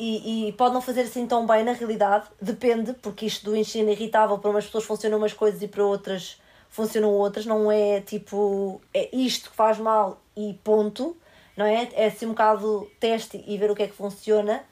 e, 0.00 0.48
e 0.48 0.52
pode 0.52 0.74
não 0.74 0.80
fazer 0.80 1.00
assim 1.00 1.26
tão 1.26 1.44
bem 1.44 1.64
na 1.64 1.72
realidade, 1.72 2.28
depende, 2.40 2.92
porque 2.92 3.26
isto 3.26 3.46
do 3.46 3.56
intestino 3.56 3.90
irritável 3.90 4.38
para 4.38 4.50
umas 4.50 4.64
pessoas 4.66 4.84
funcionam 4.84 5.18
umas 5.18 5.32
coisas 5.32 5.60
e 5.60 5.66
para 5.66 5.82
outras 5.82 6.40
funcionam 6.70 7.10
outras, 7.10 7.46
não 7.46 7.70
é 7.70 8.00
tipo, 8.00 8.80
é 8.94 9.14
isto 9.16 9.50
que 9.50 9.56
faz 9.56 9.78
mal 9.78 10.20
e 10.36 10.58
ponto, 10.62 11.16
não 11.56 11.66
é? 11.66 11.88
É 11.92 12.06
assim 12.06 12.26
um 12.26 12.30
bocado 12.30 12.90
teste 13.00 13.42
e 13.46 13.56
ver 13.58 13.70
o 13.70 13.74
que 13.74 13.82
é 13.82 13.88
que 13.88 13.94
funciona. 13.94 14.62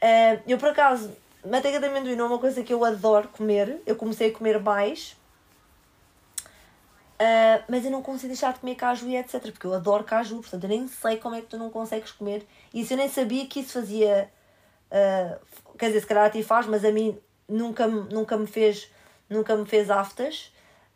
Ah, 0.00 0.38
eu 0.46 0.58
por 0.58 0.68
acaso, 0.70 1.12
manteiga 1.44 1.80
de 1.80 1.86
amendoim 1.86 2.16
não 2.16 2.26
é 2.26 2.28
uma 2.28 2.38
coisa 2.38 2.62
que 2.62 2.72
eu 2.72 2.84
adoro 2.84 3.28
comer, 3.28 3.80
eu 3.86 3.96
comecei 3.96 4.30
a 4.30 4.32
comer 4.32 4.60
mais, 4.60 5.16
ah, 7.18 7.62
mas 7.68 7.84
eu 7.84 7.90
não 7.90 8.02
consigo 8.02 8.28
deixar 8.28 8.52
de 8.52 8.58
comer 8.60 8.74
caju 8.74 9.08
e 9.08 9.16
etc. 9.16 9.40
Porque 9.52 9.66
eu 9.66 9.74
adoro 9.74 10.04
caju, 10.04 10.40
portanto 10.40 10.64
eu 10.64 10.68
nem 10.68 10.88
sei 10.88 11.16
como 11.18 11.36
é 11.36 11.40
que 11.40 11.46
tu 11.46 11.56
não 11.56 11.70
consegues 11.70 12.10
comer. 12.10 12.44
E 12.74 12.80
isso 12.80 12.92
eu 12.94 12.96
nem 12.96 13.08
sabia 13.08 13.46
que 13.46 13.60
isso 13.60 13.74
fazia. 13.74 14.30
ah, 14.90 15.38
quer 15.78 15.86
dizer, 15.88 16.00
se 16.00 16.06
calhar 16.06 16.26
a 16.26 16.30
ti 16.30 16.42
faz, 16.42 16.66
mas 16.66 16.84
a 16.84 16.90
mim 16.92 17.18
nunca, 17.48 17.86
nunca 17.86 18.36
me 18.36 18.46
fez 18.46 18.90
nunca 19.28 19.56
me 19.56 19.64
fez 19.66 19.90
aftas. 19.90 20.52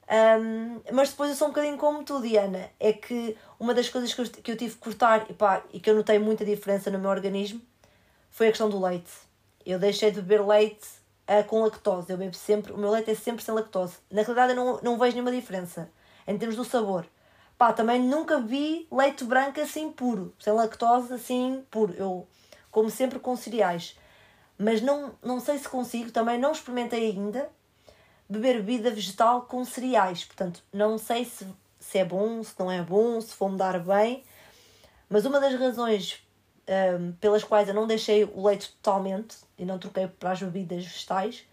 Ahm, 0.09 0.81
mas 0.93 1.11
depois 1.11 1.31
eu 1.31 1.37
sou 1.37 1.49
um 1.49 1.51
bocadinho 1.51 1.77
como 1.77 2.05
tu, 2.05 2.21
Diana. 2.21 2.71
É 2.79 2.93
que 2.93 3.37
uma 3.59 3.75
das 3.75 3.89
coisas 3.89 4.15
que 4.15 4.21
eu, 4.21 4.27
que 4.27 4.53
eu 4.53 4.57
tive 4.57 4.75
que 4.75 4.81
cortar 4.81 5.27
e, 5.29 5.35
pá, 5.35 5.63
e 5.73 5.81
que 5.81 5.91
eu 5.91 5.95
notei 5.95 6.19
muita 6.19 6.45
diferença 6.45 6.91
no 6.91 6.99
meu 6.99 7.11
organismo 7.11 7.61
foi 8.31 8.49
a 8.49 8.51
questão 8.51 8.71
do 8.71 8.81
leite. 8.81 9.11
Eu 9.65 9.79
deixei 9.79 10.11
de 10.11 10.21
beber 10.21 10.47
leite 10.47 10.87
ah, 11.27 11.43
com 11.43 11.63
lactose. 11.63 12.11
Eu 12.11 12.19
bebo 12.19 12.35
sempre, 12.35 12.73
o 12.73 12.79
meu 12.79 12.91
leite 12.91 13.11
é 13.11 13.15
sempre 13.15 13.43
sem 13.43 13.55
lactose. 13.55 13.97
Na 14.11 14.23
realidade 14.23 14.53
eu 14.53 14.57
não, 14.57 14.81
não 14.83 14.99
vejo 14.99 15.15
nenhuma 15.15 15.33
diferença 15.33 15.91
em 16.27 16.39
termos 16.39 16.57
do 16.57 16.65
sabor. 16.65 17.07
Pá, 17.59 17.73
também 17.73 18.01
nunca 18.01 18.39
vi 18.39 18.87
leite 18.93 19.25
branco 19.25 19.61
assim 19.61 19.91
puro, 19.91 20.35
sem 20.39 20.53
lactose 20.53 21.13
assim 21.13 21.65
puro. 21.71 21.95
Eu 21.95 22.29
como 22.71 22.91
sempre 22.91 23.19
com 23.19 23.35
cereais. 23.35 23.99
Mas 24.59 24.81
não, 24.81 25.15
não 25.23 25.41
sei 25.41 25.59
se 25.59 25.69
consigo, 25.69 26.13
também 26.13 26.39
não 26.39 26.53
experimentei 26.53 27.11
ainda 27.11 27.51
beber 28.29 28.57
bebida 28.57 28.91
vegetal 28.91 29.43
com 29.43 29.65
cereais. 29.65 30.25
Portanto, 30.25 30.63
não 30.73 30.99
sei 30.99 31.25
se, 31.25 31.47
se 31.79 31.99
é 31.99 32.05
bom, 32.05 32.43
se 32.43 32.55
não 32.59 32.71
é 32.71 32.83
bom, 32.83 33.21
se 33.21 33.35
vou 33.39 33.49
me 33.49 33.57
dar 33.57 33.79
bem. 33.81 34.25
Mas 35.09 35.25
uma 35.25 35.41
das 35.41 35.59
razões 35.59 36.23
hum, 37.01 37.13
pelas 37.21 37.45
quais 37.45 37.69
eu 37.69 37.75
não 37.75 37.87
deixei 37.87 38.25
o 38.25 38.47
leite 38.47 38.73
totalmente 38.73 39.37
e 39.57 39.65
não 39.65 39.79
troquei 39.79 40.09
para 40.09 40.33
as 40.33 40.43
bebidas 40.43 40.85
vegetais 40.85 41.47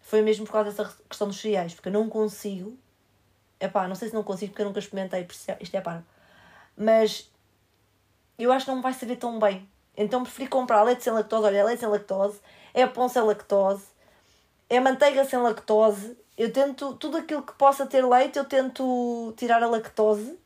foi 0.00 0.20
mesmo 0.22 0.44
por 0.44 0.52
causa 0.52 0.70
dessa 0.70 0.96
questão 1.08 1.28
dos 1.28 1.40
cereais, 1.40 1.74
porque 1.74 1.88
eu 1.88 1.92
não 1.92 2.08
consigo. 2.08 2.76
Epá, 3.60 3.86
não 3.86 3.94
sei 3.94 4.08
se 4.08 4.14
não 4.14 4.22
consigo 4.24 4.50
porque 4.50 4.62
eu 4.62 4.66
nunca 4.66 4.80
experimentei, 4.80 5.26
é- 5.48 5.56
isto 5.60 5.74
é 5.76 5.80
para. 5.80 6.04
Mas 6.76 7.30
eu 8.38 8.50
acho 8.52 8.64
que 8.66 8.70
não 8.72 8.82
vai 8.82 8.92
saber 8.92 9.16
tão 9.16 9.38
bem. 9.38 9.68
Então 9.96 10.22
preferi 10.22 10.48
comprar 10.48 10.82
leite 10.82 11.04
sem 11.04 11.12
lactose. 11.12 11.46
Olha, 11.46 11.58
é 11.58 11.64
leite 11.64 11.80
sem 11.80 11.88
lactose, 11.88 12.40
é 12.74 12.86
pão 12.86 13.08
sem 13.08 13.22
lactose, 13.22 13.84
é 14.76 14.80
manteiga 14.80 15.22
sem 15.24 15.38
lactose. 15.38 16.16
Eu 16.36 16.50
tento, 16.50 16.94
tudo 16.94 17.18
aquilo 17.18 17.42
que 17.42 17.52
possa 17.52 17.84
ter 17.84 18.04
leite, 18.04 18.38
eu 18.38 18.44
tento 18.44 19.34
tirar 19.36 19.62
a 19.62 19.68
lactose. 19.68 20.38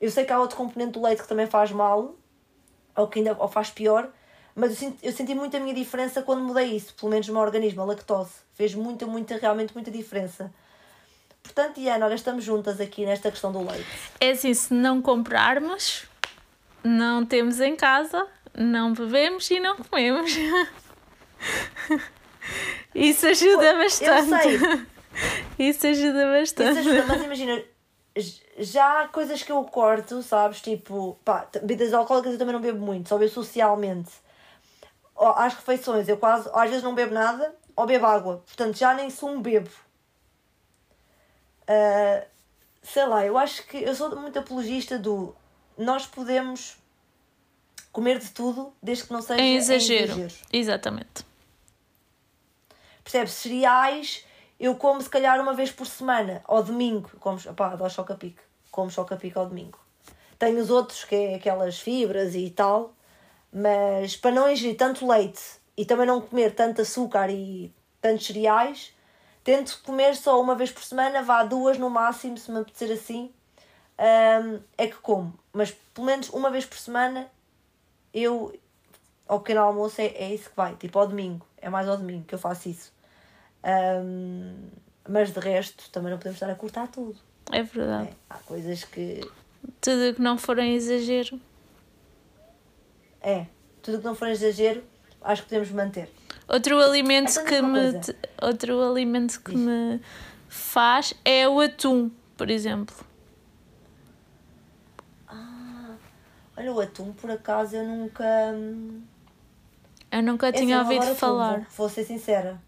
Eu 0.00 0.10
sei 0.10 0.24
que 0.24 0.32
há 0.32 0.40
outro 0.40 0.56
componente 0.56 0.92
do 0.92 1.02
leite 1.02 1.20
que 1.20 1.28
também 1.28 1.46
faz 1.46 1.70
mal, 1.70 2.14
ou 2.96 3.06
que 3.06 3.18
ainda 3.18 3.36
ou 3.38 3.46
faz 3.46 3.68
pior, 3.68 4.08
mas 4.54 4.70
eu 4.70 4.76
senti, 4.76 5.06
eu 5.06 5.12
senti 5.12 5.34
muito 5.34 5.54
a 5.54 5.60
minha 5.60 5.74
diferença 5.74 6.22
quando 6.22 6.42
mudei 6.42 6.74
isso, 6.74 6.94
pelo 6.94 7.10
menos 7.10 7.28
no 7.28 7.34
meu 7.34 7.42
organismo, 7.42 7.82
a 7.82 7.84
lactose. 7.84 8.32
Fez 8.54 8.74
muita, 8.74 9.06
muita, 9.06 9.36
realmente 9.36 9.74
muita 9.74 9.90
diferença. 9.90 10.50
Portanto, 11.42 11.74
Diana, 11.74 12.06
olha, 12.06 12.14
estamos 12.14 12.44
juntas 12.44 12.80
aqui 12.80 13.04
nesta 13.04 13.30
questão 13.30 13.52
do 13.52 13.58
leite. 13.58 13.86
É 14.18 14.30
assim, 14.30 14.54
se 14.54 14.72
não 14.72 15.02
comprarmos, 15.02 16.06
não 16.82 17.24
temos 17.24 17.60
em 17.60 17.76
casa, 17.76 18.26
não 18.56 18.94
bebemos 18.94 19.50
e 19.50 19.60
não 19.60 19.76
comemos. 19.76 20.32
Isso 22.94 23.26
ajuda 23.26 23.74
bastante. 23.74 24.32
Eu 24.32 24.58
sei. 24.58 24.86
Isso 25.58 25.86
ajuda 25.86 26.26
bastante. 26.26 26.80
Isso 26.80 26.88
ajuda, 26.88 27.06
mas 27.06 27.22
imagina, 27.22 27.62
já 28.58 29.02
há 29.02 29.08
coisas 29.08 29.42
que 29.42 29.52
eu 29.52 29.62
corto, 29.64 30.22
sabes? 30.22 30.60
Tipo, 30.60 31.18
pá, 31.24 31.46
bebidas 31.54 31.92
alcoólicas 31.92 32.32
eu 32.32 32.38
também 32.38 32.54
não 32.54 32.60
bebo 32.60 32.78
muito, 32.78 33.08
só 33.08 33.18
bebo 33.18 33.30
socialmente. 33.30 34.10
Às 35.16 35.54
refeições 35.54 36.08
eu 36.08 36.16
quase, 36.16 36.48
às 36.52 36.68
vezes 36.68 36.82
não 36.82 36.94
bebo 36.94 37.12
nada, 37.12 37.54
ou 37.74 37.86
bebo 37.86 38.06
água. 38.06 38.42
Portanto, 38.46 38.76
já 38.76 38.94
nem 38.94 39.10
sou 39.10 39.30
um 39.30 39.40
bebo. 39.40 39.70
Uh, 41.62 42.26
sei 42.82 43.06
lá, 43.06 43.26
eu 43.26 43.36
acho 43.36 43.66
que 43.66 43.78
eu 43.78 43.94
sou 43.94 44.14
muito 44.16 44.38
apologista 44.38 44.98
do 44.98 45.34
nós 45.76 46.06
podemos 46.06 46.76
comer 47.92 48.18
de 48.18 48.30
tudo 48.30 48.72
desde 48.82 49.04
que 49.04 49.12
não 49.12 49.22
seja 49.22 49.40
em 49.40 49.56
exagero. 49.56 50.12
Em 50.12 50.20
exagero. 50.20 50.34
Exatamente. 50.52 51.27
Percebes? 53.08 53.32
Cereais 53.32 54.24
eu 54.60 54.74
como 54.74 55.00
se 55.00 55.08
calhar 55.08 55.40
uma 55.40 55.54
vez 55.54 55.72
por 55.72 55.86
semana, 55.86 56.42
ao 56.44 56.62
domingo. 56.62 57.10
Como, 57.20 57.38
opá, 57.48 57.74
dá 57.74 57.88
choca-pique. 57.88 58.42
Como 58.70 58.90
choca-pique 58.90 59.38
ao 59.38 59.46
domingo. 59.46 59.78
Tenho 60.38 60.60
os 60.60 60.68
outros, 60.68 61.04
que 61.04 61.14
é 61.14 61.34
aquelas 61.36 61.78
fibras 61.78 62.34
e 62.34 62.50
tal, 62.50 62.92
mas 63.50 64.14
para 64.14 64.30
não 64.30 64.50
ingerir 64.50 64.76
tanto 64.76 65.08
leite 65.08 65.40
e 65.76 65.86
também 65.86 66.06
não 66.06 66.20
comer 66.20 66.54
tanto 66.54 66.82
açúcar 66.82 67.30
e 67.30 67.72
tantos 68.00 68.26
cereais, 68.26 68.92
tento 69.42 69.80
comer 69.84 70.14
só 70.14 70.40
uma 70.40 70.54
vez 70.54 70.70
por 70.70 70.84
semana, 70.84 71.22
vá 71.22 71.42
duas 71.44 71.78
no 71.78 71.88
máximo, 71.88 72.36
se 72.36 72.50
me 72.50 72.60
apetecer 72.60 72.92
assim, 72.92 73.32
um, 73.98 74.60
é 74.76 74.86
que 74.86 74.96
como. 74.96 75.32
Mas 75.52 75.70
pelo 75.94 76.06
menos 76.06 76.28
uma 76.28 76.50
vez 76.50 76.66
por 76.66 76.76
semana, 76.76 77.28
eu, 78.12 78.54
ao 79.26 79.40
pequeno 79.40 79.62
almoço, 79.62 80.00
é, 80.00 80.06
é 80.08 80.34
isso 80.34 80.50
que 80.50 80.56
vai, 80.56 80.76
tipo 80.76 80.98
ao 80.98 81.08
domingo, 81.08 81.44
é 81.56 81.70
mais 81.70 81.88
ao 81.88 81.96
domingo 81.96 82.24
que 82.24 82.34
eu 82.34 82.38
faço 82.38 82.68
isso. 82.68 82.97
Um, 83.64 84.68
mas 85.08 85.32
de 85.32 85.40
resto, 85.40 85.90
também 85.90 86.10
não 86.10 86.18
podemos 86.18 86.36
estar 86.36 86.50
a 86.50 86.54
cortar 86.54 86.88
tudo. 86.88 87.16
É 87.50 87.62
verdade. 87.62 88.08
É, 88.08 88.14
há 88.30 88.38
coisas 88.38 88.84
que. 88.84 89.20
Tudo 89.80 90.14
que 90.14 90.22
não 90.22 90.38
for 90.38 90.58
em 90.58 90.74
exagero. 90.74 91.40
É, 93.20 93.46
tudo 93.82 93.98
que 93.98 94.04
não 94.04 94.14
for 94.14 94.28
exagero, 94.28 94.84
acho 95.22 95.42
que 95.42 95.48
podemos 95.48 95.70
manter. 95.70 96.10
Outro 96.46 96.78
alimento 96.80 97.38
é 97.38 97.44
que 97.44 97.62
me 97.62 98.00
outro 98.40 98.82
alimento 98.82 99.40
que 99.40 99.52
Diz. 99.52 99.60
me 99.60 100.00
faz 100.48 101.14
é 101.24 101.48
o 101.48 101.60
atum, 101.60 102.10
por 102.36 102.48
exemplo. 102.48 102.96
Ah, 105.26 105.96
olha 106.56 106.72
o 106.72 106.80
atum, 106.80 107.12
por 107.12 107.30
acaso 107.30 107.76
eu 107.76 107.84
nunca 107.84 108.24
Eu 110.10 110.22
nunca 110.22 110.52
tinha 110.52 110.80
assim, 110.80 110.94
ouvido 110.94 111.14
falar. 111.14 111.52
Atum, 111.54 111.60
vou, 111.64 111.70
vou 111.76 111.88
ser 111.88 112.04
sincera. 112.04 112.58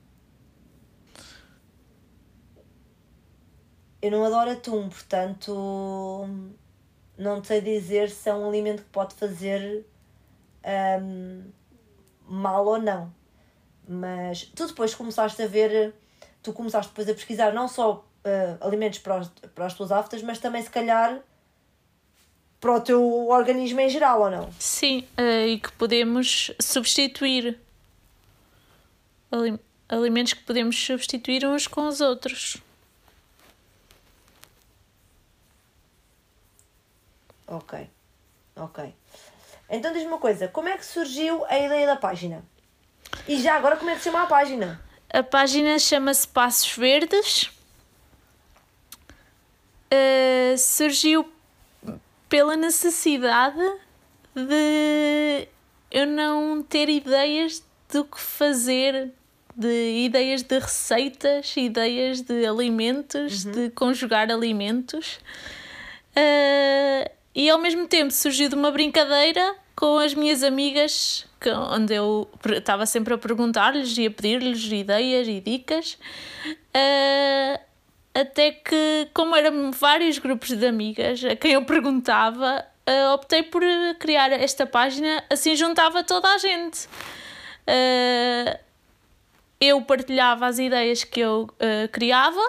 Eu 4.02 4.10
não 4.10 4.24
adoro 4.24 4.50
atum, 4.50 4.88
portanto 4.88 6.26
não 7.20 7.44
sei 7.44 7.60
dizer 7.60 8.10
se 8.10 8.30
é 8.30 8.34
um 8.34 8.48
alimento 8.48 8.82
que 8.82 8.88
pode 8.88 9.14
fazer 9.14 9.84
um, 11.02 11.42
mal 12.26 12.66
ou 12.66 12.80
não. 12.80 13.12
Mas 13.86 14.44
tu 14.54 14.66
depois 14.66 14.94
começaste 14.94 15.42
a 15.42 15.46
ver, 15.46 15.92
tu 16.42 16.52
começaste 16.52 16.90
depois 16.90 17.08
a 17.08 17.14
pesquisar 17.14 17.52
não 17.52 17.68
só 17.68 18.06
uh, 18.24 18.66
alimentos 18.66 19.00
para, 19.00 19.18
os, 19.18 19.28
para 19.54 19.66
as 19.66 19.74
tuas 19.74 19.92
aftas, 19.92 20.22
mas 20.22 20.38
também 20.38 20.62
se 20.62 20.70
calhar 20.70 21.20
para 22.60 22.74
o 22.74 22.80
teu 22.80 23.28
organismo 23.28 23.80
em 23.80 23.88
geral, 23.88 24.22
ou 24.22 24.30
não? 24.30 24.50
Sim, 24.58 25.06
uh, 25.18 25.46
e 25.46 25.58
que 25.58 25.72
podemos 25.72 26.52
substituir 26.60 27.58
alimentos 29.88 30.34
que 30.34 30.42
podemos 30.42 30.76
substituir 30.78 31.46
uns 31.46 31.66
com 31.66 31.86
os 31.86 32.00
outros. 32.00 32.62
Ok, 37.50 37.90
ok. 38.54 38.94
Então 39.68 39.92
diz-me 39.92 40.06
uma 40.06 40.18
coisa, 40.18 40.46
como 40.46 40.68
é 40.68 40.78
que 40.78 40.86
surgiu 40.86 41.44
a 41.46 41.58
ideia 41.58 41.84
da 41.84 41.96
página? 41.96 42.44
E 43.26 43.40
já 43.40 43.56
agora 43.56 43.76
como 43.76 43.90
é 43.90 43.94
que 43.94 44.00
se 44.00 44.04
chama 44.04 44.22
a 44.22 44.26
página? 44.26 44.80
A 45.12 45.22
página 45.24 45.76
chama-se 45.80 46.28
Passos 46.28 46.76
Verdes. 46.76 47.50
Uh, 49.92 50.56
surgiu 50.56 51.28
pela 52.28 52.54
necessidade 52.54 53.60
de 54.32 55.48
eu 55.90 56.06
não 56.06 56.62
ter 56.62 56.88
ideias 56.88 57.64
do 57.92 58.04
que 58.04 58.20
fazer, 58.20 59.10
de 59.56 60.04
ideias 60.04 60.44
de 60.44 60.56
receitas, 60.56 61.52
ideias 61.56 62.20
de 62.20 62.46
alimentos, 62.46 63.44
uhum. 63.44 63.50
de 63.50 63.70
conjugar 63.70 64.30
alimentos. 64.30 65.18
Uh, 66.16 67.19
e 67.34 67.48
ao 67.48 67.58
mesmo 67.58 67.86
tempo 67.86 68.12
surgiu 68.12 68.48
de 68.48 68.54
uma 68.54 68.70
brincadeira 68.70 69.56
com 69.80 69.98
as 69.98 70.12
minhas 70.12 70.42
amigas, 70.42 71.26
que, 71.40 71.50
onde 71.50 71.94
eu 71.94 72.28
estava 72.52 72.84
sempre 72.84 73.14
a 73.14 73.18
perguntar-lhes 73.18 73.96
e 73.96 74.06
a 74.06 74.10
pedir-lhes 74.10 74.62
ideias 74.70 75.26
e 75.26 75.40
dicas. 75.40 75.96
Uh, 76.44 77.58
até 78.14 78.52
que, 78.52 79.08
como 79.14 79.34
eram 79.34 79.70
vários 79.72 80.18
grupos 80.18 80.50
de 80.50 80.66
amigas 80.66 81.24
a 81.24 81.34
quem 81.34 81.52
eu 81.52 81.64
perguntava, 81.64 82.62
uh, 82.86 83.14
optei 83.14 83.42
por 83.42 83.62
criar 83.98 84.32
esta 84.32 84.66
página, 84.66 85.24
assim 85.30 85.56
juntava 85.56 86.04
toda 86.04 86.28
a 86.28 86.36
gente. 86.36 86.86
Uh, 87.66 88.58
eu 89.58 89.80
partilhava 89.82 90.46
as 90.46 90.58
ideias 90.58 91.04
que 91.04 91.20
eu 91.20 91.48
criava, 91.92 92.40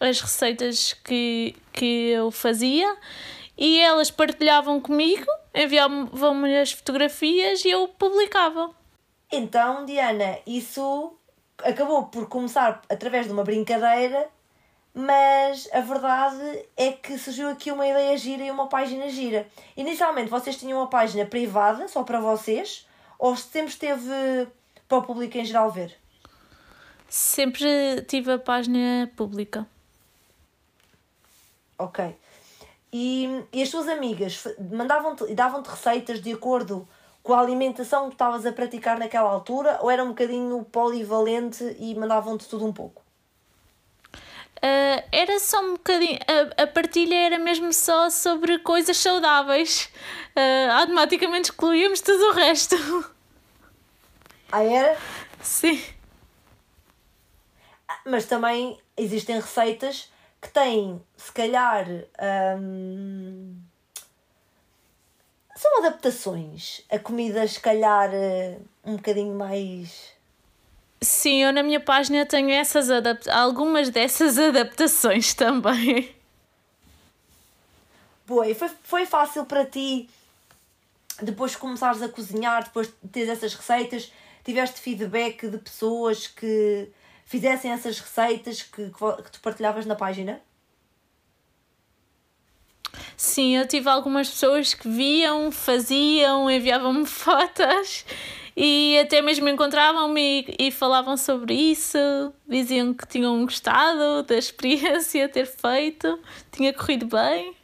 as 0.00 0.20
receitas 0.20 0.92
que, 1.04 1.54
que 1.72 2.10
eu 2.10 2.30
fazia 2.30 2.96
e 3.60 3.78
elas 3.78 4.10
partilhavam 4.10 4.80
comigo, 4.80 5.26
enviavam-me 5.54 6.56
as 6.56 6.72
fotografias 6.72 7.62
e 7.62 7.70
eu 7.70 7.86
publicava. 7.86 8.70
Então, 9.30 9.84
Diana, 9.84 10.38
isso 10.46 11.14
acabou 11.62 12.06
por 12.06 12.26
começar 12.26 12.80
através 12.88 13.26
de 13.26 13.32
uma 13.32 13.44
brincadeira, 13.44 14.28
mas 14.94 15.68
a 15.72 15.80
verdade 15.80 16.66
é 16.74 16.92
que 16.92 17.18
surgiu 17.18 17.50
aqui 17.50 17.70
uma 17.70 17.86
ideia 17.86 18.16
gira 18.16 18.42
e 18.42 18.50
uma 18.50 18.66
página 18.66 19.10
gira. 19.10 19.46
Inicialmente 19.76 20.30
vocês 20.30 20.56
tinham 20.56 20.78
uma 20.78 20.88
página 20.88 21.26
privada, 21.26 21.86
só 21.86 22.02
para 22.02 22.18
vocês, 22.18 22.88
ou 23.18 23.36
sempre 23.36 23.70
esteve 23.70 24.48
para 24.88 24.98
o 24.98 25.02
público 25.02 25.36
em 25.36 25.44
geral 25.44 25.70
ver? 25.70 25.94
Sempre 27.08 28.02
tive 28.08 28.32
a 28.32 28.38
página 28.38 29.10
pública. 29.16 29.66
Ok. 31.78 32.16
E, 32.92 33.44
e 33.52 33.62
as 33.62 33.70
tuas 33.70 33.88
amigas 33.88 34.44
mandavam-te 34.70 35.24
e 35.24 35.34
davam-te 35.34 35.68
receitas 35.68 36.20
de 36.20 36.32
acordo 36.32 36.88
com 37.22 37.34
a 37.34 37.40
alimentação 37.40 38.08
que 38.08 38.14
estavas 38.14 38.44
a 38.46 38.52
praticar 38.52 38.98
naquela 38.98 39.30
altura 39.30 39.78
ou 39.80 39.90
era 39.90 40.02
um 40.02 40.08
bocadinho 40.08 40.64
polivalente 40.64 41.76
e 41.78 41.94
mandavam-te 41.94 42.48
tudo 42.48 42.66
um 42.66 42.72
pouco? 42.72 43.02
Uh, 44.60 45.02
era 45.10 45.38
só 45.40 45.60
um 45.60 45.72
bocadinho. 45.72 46.18
A, 46.58 46.64
a, 46.64 46.66
partilha 46.66 47.14
era 47.14 47.38
mesmo 47.38 47.72
só 47.72 48.10
sobre 48.10 48.58
coisas 48.58 48.96
saudáveis. 48.96 49.88
Uh, 50.36 50.72
automaticamente 50.72 51.50
excluíamos 51.50 52.00
tudo 52.02 52.22
o 52.28 52.32
resto. 52.32 52.76
Ah, 54.52 54.62
era? 54.62 54.98
Sim. 55.40 55.82
Mas 58.04 58.26
também 58.26 58.78
existem 58.96 59.36
receitas 59.36 60.10
que 60.40 60.48
têm, 60.48 61.00
se 61.16 61.32
calhar, 61.32 61.86
hum, 62.58 63.56
são 65.54 65.78
adaptações 65.78 66.82
a 66.90 66.98
comidas, 66.98 67.52
se 67.52 67.60
calhar, 67.60 68.10
eh, 68.14 68.58
um 68.84 68.96
bocadinho 68.96 69.34
mais. 69.34 70.12
Sim, 71.02 71.42
eu 71.42 71.52
na 71.52 71.62
minha 71.62 71.80
página 71.80 72.24
tenho 72.24 72.50
essas 72.50 72.90
adapta 72.90 73.32
algumas 73.34 73.90
dessas 73.90 74.38
adaptações 74.40 75.34
também. 75.34 76.14
Boa, 78.26 78.48
e 78.48 78.54
foi, 78.54 78.70
foi 78.84 79.06
fácil 79.06 79.44
para 79.44 79.66
ti 79.66 80.08
depois 81.20 81.52
de 81.52 81.58
começares 81.58 82.00
a 82.00 82.08
cozinhar, 82.08 82.64
depois 82.64 82.88
de 82.88 83.08
teres 83.10 83.28
essas 83.28 83.54
receitas, 83.54 84.12
tiveste 84.44 84.80
feedback 84.80 85.46
de 85.46 85.58
pessoas 85.58 86.26
que 86.26 86.88
fizessem 87.30 87.70
essas 87.70 88.00
receitas 88.00 88.60
que, 88.60 88.90
que 88.90 89.30
tu 89.30 89.40
partilhavas 89.40 89.86
na 89.86 89.94
página? 89.94 90.42
Sim, 93.16 93.56
eu 93.56 93.68
tive 93.68 93.88
algumas 93.88 94.28
pessoas 94.28 94.74
que 94.74 94.88
viam, 94.88 95.52
faziam, 95.52 96.50
enviavam-me 96.50 97.06
fotos 97.06 98.04
e 98.56 98.98
até 98.98 99.22
mesmo 99.22 99.48
encontravam-me 99.48 100.40
e, 100.58 100.66
e, 100.66 100.70
falavam 100.72 101.16
sobre 101.16 101.54
isso, 101.54 101.96
diziam 102.48 102.92
que 102.92 103.06
tinham 103.06 103.44
gostado 103.44 104.24
da 104.24 104.36
experiência 104.36 105.28
ter 105.28 105.46
feito, 105.46 106.18
tinha 106.50 106.74
corrido 106.74 107.06
bem. 107.06 107.54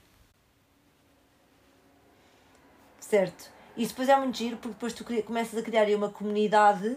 Certo. 3.01 3.51
Isso 3.77 3.91
depois 3.91 4.09
é 4.09 4.17
muito 4.17 4.39
giro 4.39 4.59
porque 4.59 4.75
depois 4.75 4.93
tu 4.93 5.05
começas 5.25 5.59
a 5.59 5.63
criar 5.63 5.89
uma 5.89 6.09
comunidade 6.09 6.97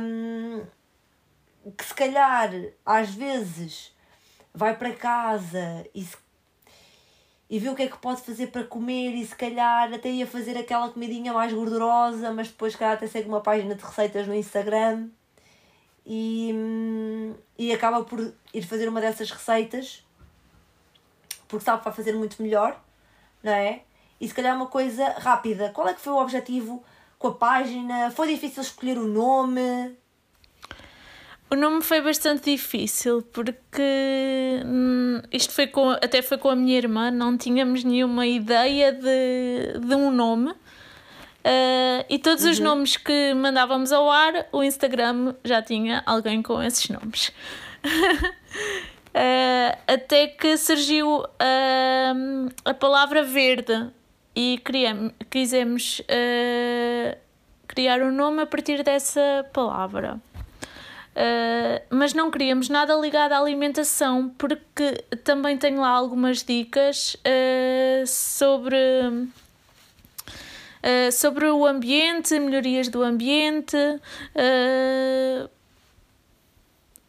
hum, 0.00 0.62
que 1.76 1.84
se 1.84 1.94
calhar 1.94 2.50
às 2.84 3.10
vezes 3.10 3.94
vai 4.54 4.76
para 4.76 4.92
casa 4.92 5.86
e, 5.94 6.04
se, 6.04 6.16
e 7.50 7.58
vê 7.58 7.68
o 7.68 7.74
que 7.74 7.82
é 7.82 7.88
que 7.88 7.98
pode 7.98 8.22
fazer 8.22 8.48
para 8.48 8.64
comer 8.64 9.14
e 9.14 9.26
se 9.26 9.34
calhar 9.34 9.92
até 9.92 10.10
ia 10.10 10.26
fazer 10.26 10.56
aquela 10.56 10.90
comidinha 10.90 11.32
mais 11.32 11.52
gordurosa, 11.52 12.32
mas 12.32 12.48
depois 12.48 12.74
calhar 12.74 12.94
até 12.94 13.06
segue 13.06 13.28
uma 13.28 13.40
página 13.40 13.74
de 13.74 13.84
receitas 13.84 14.26
no 14.26 14.34
Instagram 14.34 15.08
e, 16.06 16.54
e 17.58 17.72
acaba 17.72 18.02
por 18.04 18.34
ir 18.52 18.62
fazer 18.62 18.88
uma 18.88 19.00
dessas 19.00 19.30
receitas 19.30 20.04
porque 21.48 21.64
sabe 21.64 21.78
que 21.78 21.84
vai 21.84 21.94
fazer 21.94 22.14
muito 22.14 22.40
melhor, 22.42 22.78
não 23.42 23.52
é? 23.52 23.82
E 24.20 24.28
se 24.28 24.34
calhar 24.34 24.54
uma 24.54 24.66
coisa 24.66 25.08
rápida. 25.18 25.70
Qual 25.70 25.88
é 25.88 25.94
que 25.94 26.00
foi 26.00 26.12
o 26.12 26.20
objetivo 26.20 26.84
com 27.18 27.28
a 27.28 27.34
página? 27.34 28.10
Foi 28.10 28.28
difícil 28.28 28.62
escolher 28.62 28.98
o 28.98 29.06
nome? 29.06 29.96
O 31.50 31.56
nome 31.56 31.82
foi 31.82 32.02
bastante 32.02 32.50
difícil 32.50 33.22
porque 33.32 34.62
hum, 34.66 35.22
isto 35.32 35.54
foi 35.54 35.66
com, 35.66 35.90
até 35.90 36.20
foi 36.20 36.36
com 36.36 36.50
a 36.50 36.56
minha 36.56 36.76
irmã, 36.76 37.10
não 37.10 37.38
tínhamos 37.38 37.84
nenhuma 37.84 38.26
ideia 38.26 38.92
de, 38.92 39.78
de 39.80 39.94
um 39.94 40.10
nome. 40.10 40.50
Uh, 40.50 42.04
e 42.10 42.18
todos 42.18 42.44
uhum. 42.44 42.50
os 42.50 42.58
nomes 42.58 42.96
que 42.98 43.32
mandávamos 43.32 43.92
ao 43.92 44.10
ar, 44.10 44.46
o 44.52 44.62
Instagram 44.62 45.34
já 45.42 45.62
tinha 45.62 46.02
alguém 46.04 46.42
com 46.42 46.62
esses 46.62 46.86
nomes. 46.90 47.28
uh, 47.28 47.32
até 49.88 50.26
que 50.26 50.54
surgiu 50.58 51.20
uh, 51.20 52.52
a 52.62 52.74
palavra 52.74 53.22
verde 53.22 53.88
e 54.36 54.60
criamos, 54.62 55.14
quisemos 55.30 56.02
criar 57.66 58.02
um 58.02 58.12
nome 58.12 58.42
a 58.42 58.46
partir 58.46 58.82
dessa 58.82 59.46
palavra. 59.52 60.20
Uh, 61.18 61.82
mas 61.90 62.14
não 62.14 62.30
queríamos 62.30 62.68
nada 62.68 62.94
ligado 62.94 63.32
à 63.32 63.40
alimentação, 63.40 64.28
porque 64.38 65.04
também 65.24 65.58
tenho 65.58 65.80
lá 65.80 65.88
algumas 65.88 66.44
dicas 66.44 67.16
uh, 67.16 68.06
sobre, 68.06 68.76
uh, 68.76 69.26
sobre 71.10 71.46
o 71.46 71.66
ambiente, 71.66 72.38
melhorias 72.38 72.86
do 72.86 73.02
ambiente, 73.02 73.76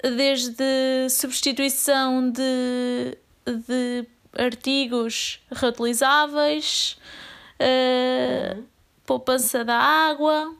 desde 0.01 1.07
substituição 1.11 2.31
de, 2.31 3.15
de 3.45 4.07
artigos 4.33 5.39
reutilizáveis, 5.51 6.97
poupança 9.05 9.63
da 9.63 9.77
água. 9.77 10.58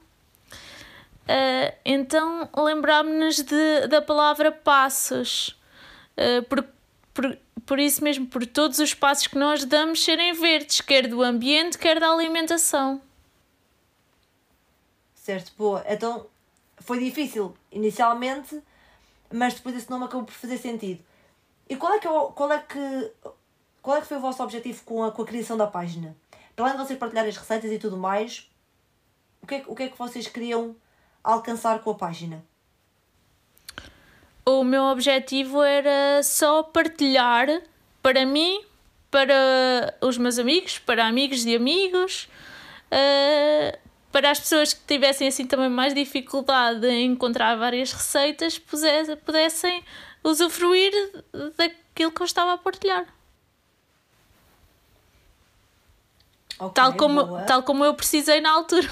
Uh, 1.30 1.78
então 1.86 2.50
lembrámos-nos 2.58 3.46
da 3.88 4.02
palavra 4.02 4.52
passos, 4.52 5.56
uh, 6.18 6.44
por, 6.46 6.66
por, 7.14 7.38
por 7.68 7.78
isso 7.78 8.04
mesmo, 8.04 8.26
por 8.26 8.48
todos 8.48 8.80
os 8.80 8.96
passos 8.96 9.28
que 9.28 9.38
nós 9.38 9.64
damos 9.64 10.04
serem 10.04 10.34
verdes, 10.34 10.82
quer 10.82 11.08
do 11.08 11.22
ambiente, 11.22 11.78
quer 11.78 12.00
da 12.00 12.10
alimentação. 12.10 13.00
Certo, 15.14 15.52
boa. 15.56 15.86
Então 15.88 16.26
foi 16.80 16.98
difícil 16.98 17.56
inicialmente, 17.72 18.60
mas 19.32 19.54
depois 19.54 19.76
esse 19.76 19.92
nome 19.92 20.06
acabou 20.06 20.26
por 20.26 20.34
fazer 20.34 20.58
sentido. 20.58 21.04
E 21.70 21.76
qual 21.76 21.94
é 21.94 22.00
que, 22.00 22.08
é 22.08 22.12
qual 22.34 22.52
é 22.52 22.58
que, 22.58 23.12
qual 23.84 23.98
é 23.98 24.02
que 24.02 24.08
foi 24.08 24.18
o 24.18 24.22
vosso 24.22 24.42
objetivo 24.42 24.84
com 24.84 25.04
a, 25.04 25.12
com 25.12 25.22
a 25.22 25.26
criação 25.28 25.56
da 25.56 25.68
página? 25.68 26.18
Para 26.56 26.66
além 26.66 26.78
de 26.78 26.88
vocês 26.88 26.98
partilharem 26.98 27.30
as 27.30 27.38
receitas 27.38 27.72
e 27.72 27.78
tudo 27.78 27.98
mais, 27.98 28.50
o 29.44 29.46
que 29.46 29.54
é, 29.54 29.64
o 29.68 29.76
que, 29.76 29.84
é 29.84 29.90
que 29.90 29.98
vocês 29.98 30.28
queriam 30.28 30.76
alcançar 31.24 31.80
com 31.80 31.92
a 31.92 31.96
página? 31.96 32.44
O 34.46 34.64
meu 34.64 34.84
objetivo 34.86 35.62
era 35.62 36.24
só 36.24 36.64
partilhar 36.64 37.48
para 38.02 38.26
mim, 38.26 38.64
para 39.12 39.96
os 40.02 40.18
meus 40.18 40.40
amigos, 40.40 40.80
para 40.80 41.06
amigos 41.06 41.44
de 41.44 41.56
amigos, 41.56 42.28
uh, 42.92 43.78
para 44.12 44.32
as 44.32 44.40
pessoas 44.40 44.74
que 44.74 44.82
tivessem 44.88 45.28
assim 45.28 45.46
também 45.46 45.70
mais 45.70 45.94
dificuldade 45.94 46.88
em 46.88 47.12
encontrar 47.12 47.56
várias 47.58 47.92
receitas, 47.92 48.58
pudessem, 48.58 49.16
pudessem 49.18 49.84
usufruir 50.24 50.92
daquilo 51.56 52.12
que 52.12 52.22
eu 52.22 52.26
estava 52.26 52.54
a 52.54 52.58
partilhar. 52.58 53.06
Okay, 56.58 56.74
tal, 56.74 56.94
como, 56.96 57.46
tal 57.46 57.64
como 57.64 57.86
eu 57.86 57.94
precisei 57.94 58.42
na 58.42 58.52
altura. 58.52 58.90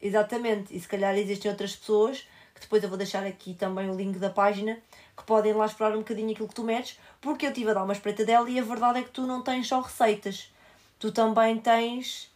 Exatamente, 0.00 0.74
e 0.74 0.80
se 0.80 0.86
calhar 0.86 1.16
existem 1.16 1.50
outras 1.50 1.74
pessoas, 1.74 2.26
que 2.54 2.60
depois 2.60 2.82
eu 2.82 2.88
vou 2.88 2.98
deixar 2.98 3.26
aqui 3.26 3.54
também 3.54 3.90
o 3.90 3.94
link 3.94 4.18
da 4.18 4.30
página, 4.30 4.78
que 5.16 5.24
podem 5.24 5.52
lá 5.52 5.66
explorar 5.66 5.94
um 5.94 6.00
bocadinho 6.00 6.30
aquilo 6.30 6.48
que 6.48 6.54
tu 6.54 6.62
metes, 6.62 6.98
porque 7.20 7.46
eu 7.46 7.50
estive 7.50 7.70
a 7.70 7.74
dar 7.74 7.84
uma 7.84 7.92
espreita 7.92 8.24
dela 8.24 8.48
e 8.48 8.58
a 8.58 8.62
verdade 8.62 9.00
é 9.00 9.02
que 9.02 9.10
tu 9.10 9.26
não 9.26 9.42
tens 9.42 9.66
só 9.66 9.80
receitas, 9.80 10.52
tu 10.98 11.10
também 11.10 11.58
tens 11.58 12.30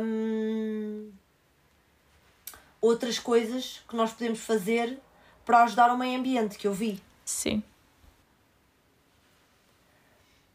hum, 0.00 1.10
outras 2.80 3.18
coisas 3.18 3.82
que 3.88 3.94
nós 3.94 4.12
podemos 4.12 4.40
fazer 4.40 4.98
para 5.44 5.64
ajudar 5.64 5.92
o 5.92 5.98
meio 5.98 6.18
ambiente, 6.18 6.56
que 6.56 6.66
eu 6.66 6.72
vi. 6.72 7.02
Sim. 7.24 7.62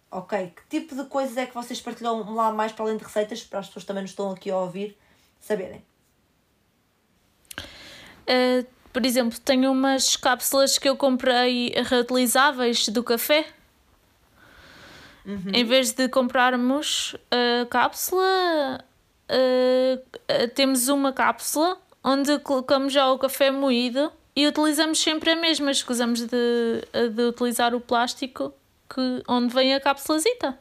Ok, 0.10 0.54
que 0.56 0.80
tipo 0.80 0.95
de 0.95 1.06
coisas 1.06 1.38
é 1.38 1.45
que 1.45 1.54
vocês 1.54 1.80
partilham 1.80 2.34
lá 2.34 2.51
mais 2.51 2.73
para 2.73 2.84
além 2.84 2.97
de 2.97 3.04
receitas, 3.04 3.43
para 3.43 3.60
as 3.60 3.67
pessoas 3.67 3.86
também 3.86 4.01
nos 4.01 4.12
estão 4.12 4.32
aqui 4.32 4.51
a 4.51 4.58
ouvir 4.58 4.97
saberem? 5.39 5.82
Uh, 8.27 8.65
por 8.91 9.05
exemplo, 9.05 9.39
tenho 9.39 9.71
umas 9.71 10.15
cápsulas 10.15 10.77
que 10.77 10.88
eu 10.88 10.97
comprei 10.97 11.73
reutilizáveis 11.86 12.88
do 12.89 13.03
café. 13.03 13.45
Uhum. 15.25 15.51
Em 15.53 15.63
vez 15.63 15.91
de 15.91 16.10
comprarmos 16.10 17.15
a 17.29 17.65
cápsula, 17.67 18.84
uh, 19.29 20.47
temos 20.55 20.88
uma 20.89 21.13
cápsula 21.13 21.77
onde 22.03 22.39
colocamos 22.39 22.91
já 22.91 23.10
o 23.12 23.17
café 23.17 23.51
moído 23.51 24.12
e 24.36 24.47
utilizamos 24.47 25.01
sempre 25.01 25.31
a 25.31 25.36
mesma. 25.36 25.71
Escusamos 25.71 26.21
de, 26.21 27.12
de 27.13 27.23
utilizar 27.23 27.73
o 27.75 27.79
plástico 27.79 28.53
que, 28.89 29.23
onde 29.27 29.53
vem 29.53 29.73
a 29.73 29.79
cápsulazita. 29.79 30.57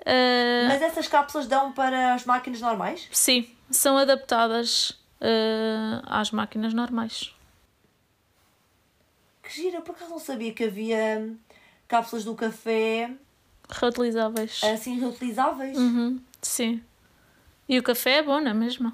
Uh, 0.00 0.68
Mas 0.68 0.82
essas 0.82 1.08
cápsulas 1.08 1.46
dão 1.46 1.72
para 1.72 2.14
as 2.14 2.24
máquinas 2.26 2.60
normais? 2.60 3.08
Sim, 3.10 3.48
são 3.70 3.96
adaptadas 3.96 4.90
uh, 5.20 6.02
às 6.06 6.30
máquinas 6.30 6.74
normais. 6.74 7.34
Que 9.42 9.62
gira, 9.62 9.80
por 9.80 9.94
acaso 9.94 10.10
não 10.10 10.18
sabia 10.18 10.52
que 10.52 10.64
havia 10.64 11.30
cápsulas 11.86 12.24
do 12.24 12.34
café 12.34 13.10
reutilizáveis. 13.68 14.62
Assim, 14.64 14.98
reutilizáveis? 14.98 15.76
Uhum, 15.76 16.20
sim. 16.40 16.82
E 17.68 17.78
o 17.78 17.82
café 17.82 18.18
é 18.18 18.22
bom, 18.22 18.40
não 18.40 18.50
é 18.50 18.54
mesmo? 18.54 18.92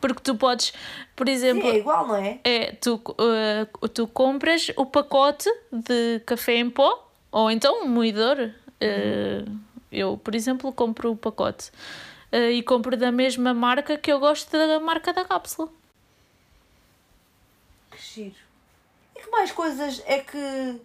Porque 0.00 0.20
tu 0.22 0.36
podes, 0.36 0.72
por 1.14 1.28
exemplo. 1.28 1.62
Sim, 1.62 1.76
é 1.76 1.78
igual, 1.78 2.06
não 2.06 2.16
é? 2.16 2.40
É, 2.44 2.72
tu, 2.72 2.94
uh, 2.94 3.88
tu 3.88 4.06
compras 4.06 4.70
o 4.76 4.86
pacote 4.86 5.50
de 5.72 6.20
café 6.20 6.56
em 6.56 6.70
pó 6.70 7.10
ou 7.32 7.50
então 7.50 7.82
um 7.82 7.88
moedor. 7.88 8.38
Uhum. 8.38 9.54
Uh, 9.54 9.66
eu, 9.90 10.18
por 10.18 10.34
exemplo, 10.34 10.72
compro 10.72 11.12
o 11.12 11.16
pacote 11.16 11.70
e 12.32 12.62
compro 12.62 12.96
da 12.96 13.12
mesma 13.12 13.54
marca 13.54 13.96
que 13.96 14.12
eu 14.12 14.18
gosto 14.18 14.50
da 14.50 14.80
marca 14.80 15.12
da 15.12 15.24
cápsula. 15.24 15.68
Que 17.90 17.98
giro. 17.98 18.36
E 19.14 19.20
que 19.22 19.30
mais 19.30 19.52
coisas 19.52 20.02
é 20.06 20.18
que 20.18 20.80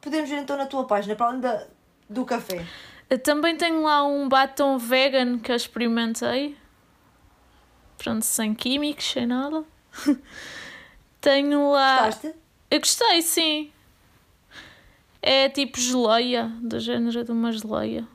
podemos 0.00 0.30
ver 0.30 0.38
então 0.38 0.56
na 0.56 0.66
tua 0.66 0.84
página, 0.84 1.16
para 1.16 1.26
além 1.26 1.40
da, 1.40 1.66
do 2.08 2.24
café? 2.24 2.64
Eu 3.08 3.18
também 3.18 3.56
tenho 3.56 3.82
lá 3.82 4.04
um 4.04 4.28
batom 4.28 4.78
vegan 4.78 5.38
que 5.38 5.52
eu 5.52 5.56
experimentei. 5.56 6.56
Pronto, 7.98 8.24
sem 8.24 8.54
químicos, 8.54 9.04
sem 9.04 9.26
nada. 9.26 9.64
tenho 11.20 11.70
lá. 11.70 12.06
Gostaste? 12.06 12.34
Eu 12.70 12.80
gostei, 12.80 13.22
sim. 13.22 13.72
É 15.22 15.48
tipo 15.48 15.80
geleia, 15.80 16.52
do 16.60 16.78
género 16.78 17.24
de 17.24 17.32
uma 17.32 17.52
geleia. 17.52 18.06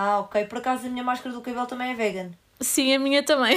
Ah, 0.00 0.20
ok. 0.20 0.44
Por 0.44 0.58
acaso 0.58 0.86
a 0.86 0.88
minha 0.88 1.02
máscara 1.02 1.34
do 1.34 1.40
cabelo 1.40 1.66
também 1.66 1.90
é 1.90 1.94
vegan. 1.94 2.30
Sim, 2.60 2.94
a 2.94 3.00
minha 3.00 3.20
também. 3.20 3.56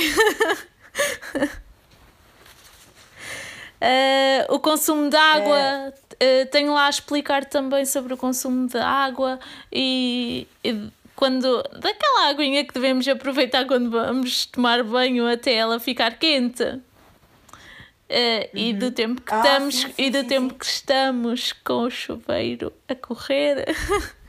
Uh, 3.79 4.49
o 4.49 4.59
consumo 4.59 5.07
de 5.07 5.15
água, 5.15 5.93
é. 6.19 6.43
uh, 6.43 6.49
tenho 6.49 6.73
lá 6.73 6.87
a 6.87 6.89
explicar 6.89 7.45
também 7.45 7.85
sobre 7.85 8.15
o 8.15 8.17
consumo 8.17 8.67
de 8.67 8.79
água 8.79 9.39
e, 9.71 10.47
e, 10.63 10.89
quando 11.15 11.61
daquela 11.79 12.29
aguinha 12.29 12.65
que 12.65 12.73
devemos 12.73 13.07
aproveitar 13.07 13.67
quando 13.67 13.91
vamos 13.91 14.47
tomar 14.47 14.83
banho 14.83 15.27
até 15.27 15.53
ela 15.53 15.79
ficar 15.79 16.17
quente. 16.17 16.63
Uh, 16.63 16.81
uhum. 18.09 18.49
E 18.55 18.73
do 18.73 18.89
tempo 18.89 19.21
que 19.21 19.31
ah, 19.31 19.37
estamos 19.37 19.75
sim, 19.75 19.87
sim, 19.89 19.93
e 19.95 20.09
do 20.09 20.21
sim, 20.21 20.27
tempo 20.27 20.55
que 20.55 20.65
estamos 20.65 21.53
com 21.53 21.83
o 21.83 21.91
chuveiro 21.91 22.73
a 22.87 22.95
correr. 22.95 23.63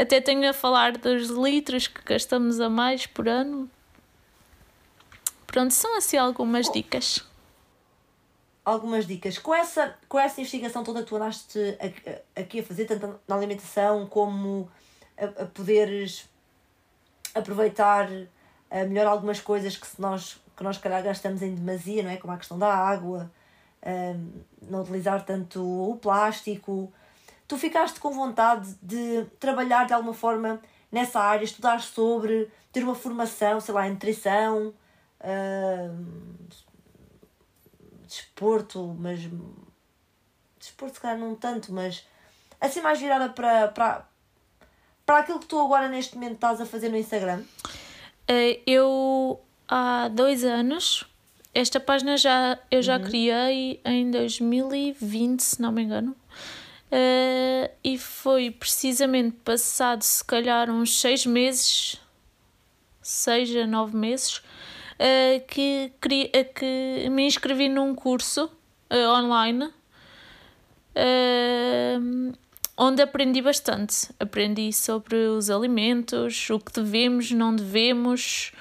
Até 0.00 0.20
tenho 0.20 0.48
a 0.48 0.52
falar 0.54 0.96
dos 0.96 1.28
litros 1.28 1.86
que 1.86 2.02
gastamos 2.02 2.58
a 2.58 2.70
mais 2.70 3.06
por 3.06 3.28
ano. 3.28 3.70
Pronto, 5.46 5.74
são 5.74 5.96
assim 5.96 6.16
algumas 6.16 6.70
dicas. 6.70 7.22
algumas 8.64 9.06
dicas. 9.06 9.36
Com 9.36 9.54
essa, 9.54 9.94
com 10.08 10.18
essa 10.18 10.40
investigação 10.40 10.82
toda 10.82 11.02
que 11.02 11.08
tu 11.08 11.16
andaste 11.16 11.58
aqui 12.34 12.60
a 12.60 12.62
fazer, 12.62 12.86
tanto 12.86 13.20
na 13.26 13.36
alimentação 13.36 14.06
como 14.06 14.70
a, 15.18 15.42
a 15.42 15.46
poderes 15.46 16.28
aproveitar 17.34 18.08
a 18.70 18.84
melhor 18.84 19.06
algumas 19.06 19.40
coisas 19.40 19.76
que 19.76 19.86
se 19.86 20.00
nós 20.00 20.40
que 20.56 20.64
nós 20.64 20.76
calhar 20.76 21.02
gastamos 21.02 21.40
em 21.42 21.54
demasia, 21.54 22.02
não 22.02 22.10
é? 22.10 22.18
Como 22.18 22.32
a 22.34 22.36
questão 22.36 22.58
da 22.58 22.72
água, 22.72 23.30
um, 23.84 24.30
não 24.62 24.82
utilizar 24.82 25.24
tanto 25.24 25.62
o 25.62 25.96
plástico. 25.96 26.92
Tu 27.50 27.58
ficaste 27.58 27.98
com 27.98 28.12
vontade 28.12 28.76
de 28.80 29.24
trabalhar 29.40 29.84
de 29.84 29.92
alguma 29.92 30.14
forma 30.14 30.60
nessa 30.92 31.18
área, 31.18 31.42
estudar 31.42 31.80
sobre, 31.80 32.48
ter 32.70 32.84
uma 32.84 32.94
formação, 32.94 33.60
sei 33.60 33.74
lá, 33.74 33.88
em 33.88 33.90
nutrição, 33.90 34.72
um, 35.24 36.36
desporto, 38.06 38.96
mas 38.96 39.18
desporto 40.60 40.94
se 40.94 41.00
calhar 41.00 41.18
não 41.18 41.34
tanto, 41.34 41.72
mas 41.72 42.06
assim 42.60 42.80
mais 42.80 43.00
virada 43.00 43.28
para, 43.30 43.66
para, 43.66 44.06
para 45.04 45.18
aquilo 45.18 45.40
que 45.40 45.46
tu 45.46 45.58
agora 45.58 45.88
neste 45.88 46.14
momento 46.14 46.34
estás 46.34 46.60
a 46.60 46.66
fazer 46.66 46.88
no 46.88 46.96
Instagram? 46.96 47.42
Eh, 48.28 48.60
eu 48.64 49.40
há 49.66 50.06
dois 50.06 50.44
anos. 50.44 51.04
Esta 51.52 51.80
página 51.80 52.16
já, 52.16 52.60
eu 52.70 52.80
já 52.80 52.96
uhum. 52.96 53.02
criei 53.02 53.80
em 53.84 54.08
2020, 54.08 55.40
se 55.40 55.60
não 55.60 55.72
me 55.72 55.82
engano. 55.82 56.14
Uh, 56.90 57.70
e 57.84 57.96
foi 57.96 58.50
precisamente 58.50 59.36
passado, 59.44 60.02
se 60.02 60.24
calhar, 60.24 60.68
uns 60.68 61.00
seis 61.00 61.24
meses, 61.24 62.00
seis 63.00 63.54
a 63.54 63.64
nove 63.64 63.96
meses, 63.96 64.38
uh, 64.38 65.46
que, 65.46 65.92
que 66.00 67.08
me 67.08 67.26
inscrevi 67.26 67.68
num 67.68 67.94
curso 67.94 68.50
uh, 68.90 69.08
online 69.08 69.72
onde 72.76 73.00
aprendi 73.00 73.40
bastante. 73.40 74.08
Aprendi 74.18 74.72
sobre 74.72 75.14
os 75.14 75.48
alimentos, 75.48 76.50
o 76.50 76.58
que 76.58 76.72
devemos, 76.72 77.30
não 77.30 77.54
devemos, 77.54 78.52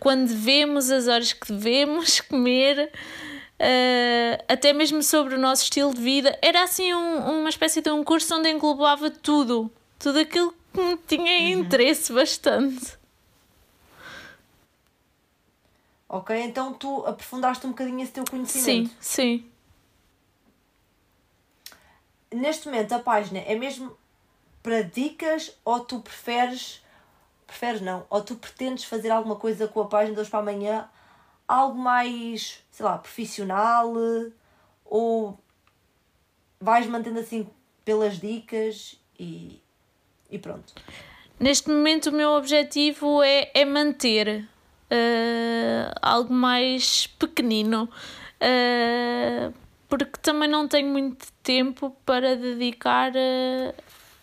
quando 0.00 0.28
devemos, 0.28 0.90
as 0.90 1.06
horas 1.06 1.32
que 1.32 1.52
devemos 1.52 2.20
comer, 2.28 2.90
uh, 3.60 4.44
até 4.48 4.72
mesmo 4.72 5.02
sobre 5.02 5.34
o 5.34 5.38
nosso 5.38 5.64
estilo 5.64 5.94
de 5.94 6.00
vida. 6.00 6.36
Era 6.40 6.64
assim 6.64 6.92
um, 6.94 7.40
uma 7.40 7.48
espécie 7.48 7.80
de 7.80 7.90
um 7.90 8.02
curso 8.02 8.34
onde 8.34 8.50
englobava 8.50 9.10
tudo, 9.10 9.70
tudo 9.98 10.18
aquilo 10.18 10.54
que 10.72 10.80
me 10.80 10.96
tinha 10.96 11.56
uhum. 11.56 11.62
interesse 11.62 12.12
bastante. 12.12 12.98
Ok, 16.08 16.36
então 16.40 16.72
tu 16.72 17.06
aprofundaste 17.06 17.64
um 17.66 17.70
bocadinho 17.70 18.02
esse 18.02 18.12
teu 18.12 18.24
conhecimento. 18.24 18.90
Sim, 18.90 18.96
sim. 19.00 19.46
Neste 22.32 22.66
momento 22.66 22.92
a 22.92 22.98
página 22.98 23.38
é 23.40 23.54
mesmo 23.54 23.96
para 24.62 24.82
dicas 24.82 25.52
ou 25.64 25.80
tu 25.80 26.00
preferes 26.00 26.82
preferes 27.46 27.80
não, 27.80 28.06
ou 28.08 28.22
tu 28.22 28.36
pretendes 28.36 28.84
fazer 28.84 29.10
alguma 29.10 29.34
coisa 29.34 29.66
com 29.66 29.80
a 29.80 29.86
página 29.86 30.14
de 30.14 30.20
hoje 30.20 30.30
para 30.30 30.38
amanhã, 30.38 30.88
algo 31.50 31.76
mais, 31.76 32.62
sei 32.70 32.86
lá, 32.86 32.96
profissional, 32.96 33.92
ou 34.84 35.36
vais 36.60 36.86
mantendo 36.86 37.18
assim 37.18 37.48
pelas 37.84 38.20
dicas 38.20 39.00
e, 39.18 39.60
e 40.30 40.38
pronto. 40.38 40.74
Neste 41.40 41.68
momento 41.68 42.10
o 42.10 42.12
meu 42.12 42.30
objetivo 42.30 43.20
é, 43.22 43.50
é 43.52 43.64
manter 43.64 44.48
uh, 44.90 45.92
algo 46.00 46.32
mais 46.32 47.08
pequenino. 47.08 47.88
Uh, 48.40 49.52
porque 49.88 50.20
também 50.22 50.48
não 50.48 50.68
tenho 50.68 50.88
muito 50.88 51.26
tempo 51.42 51.96
para 52.06 52.36
dedicar 52.36 53.10
uh, 53.12 53.74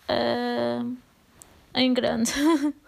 uh, 0.08 0.96
em 1.74 1.92
grande. 1.92 2.32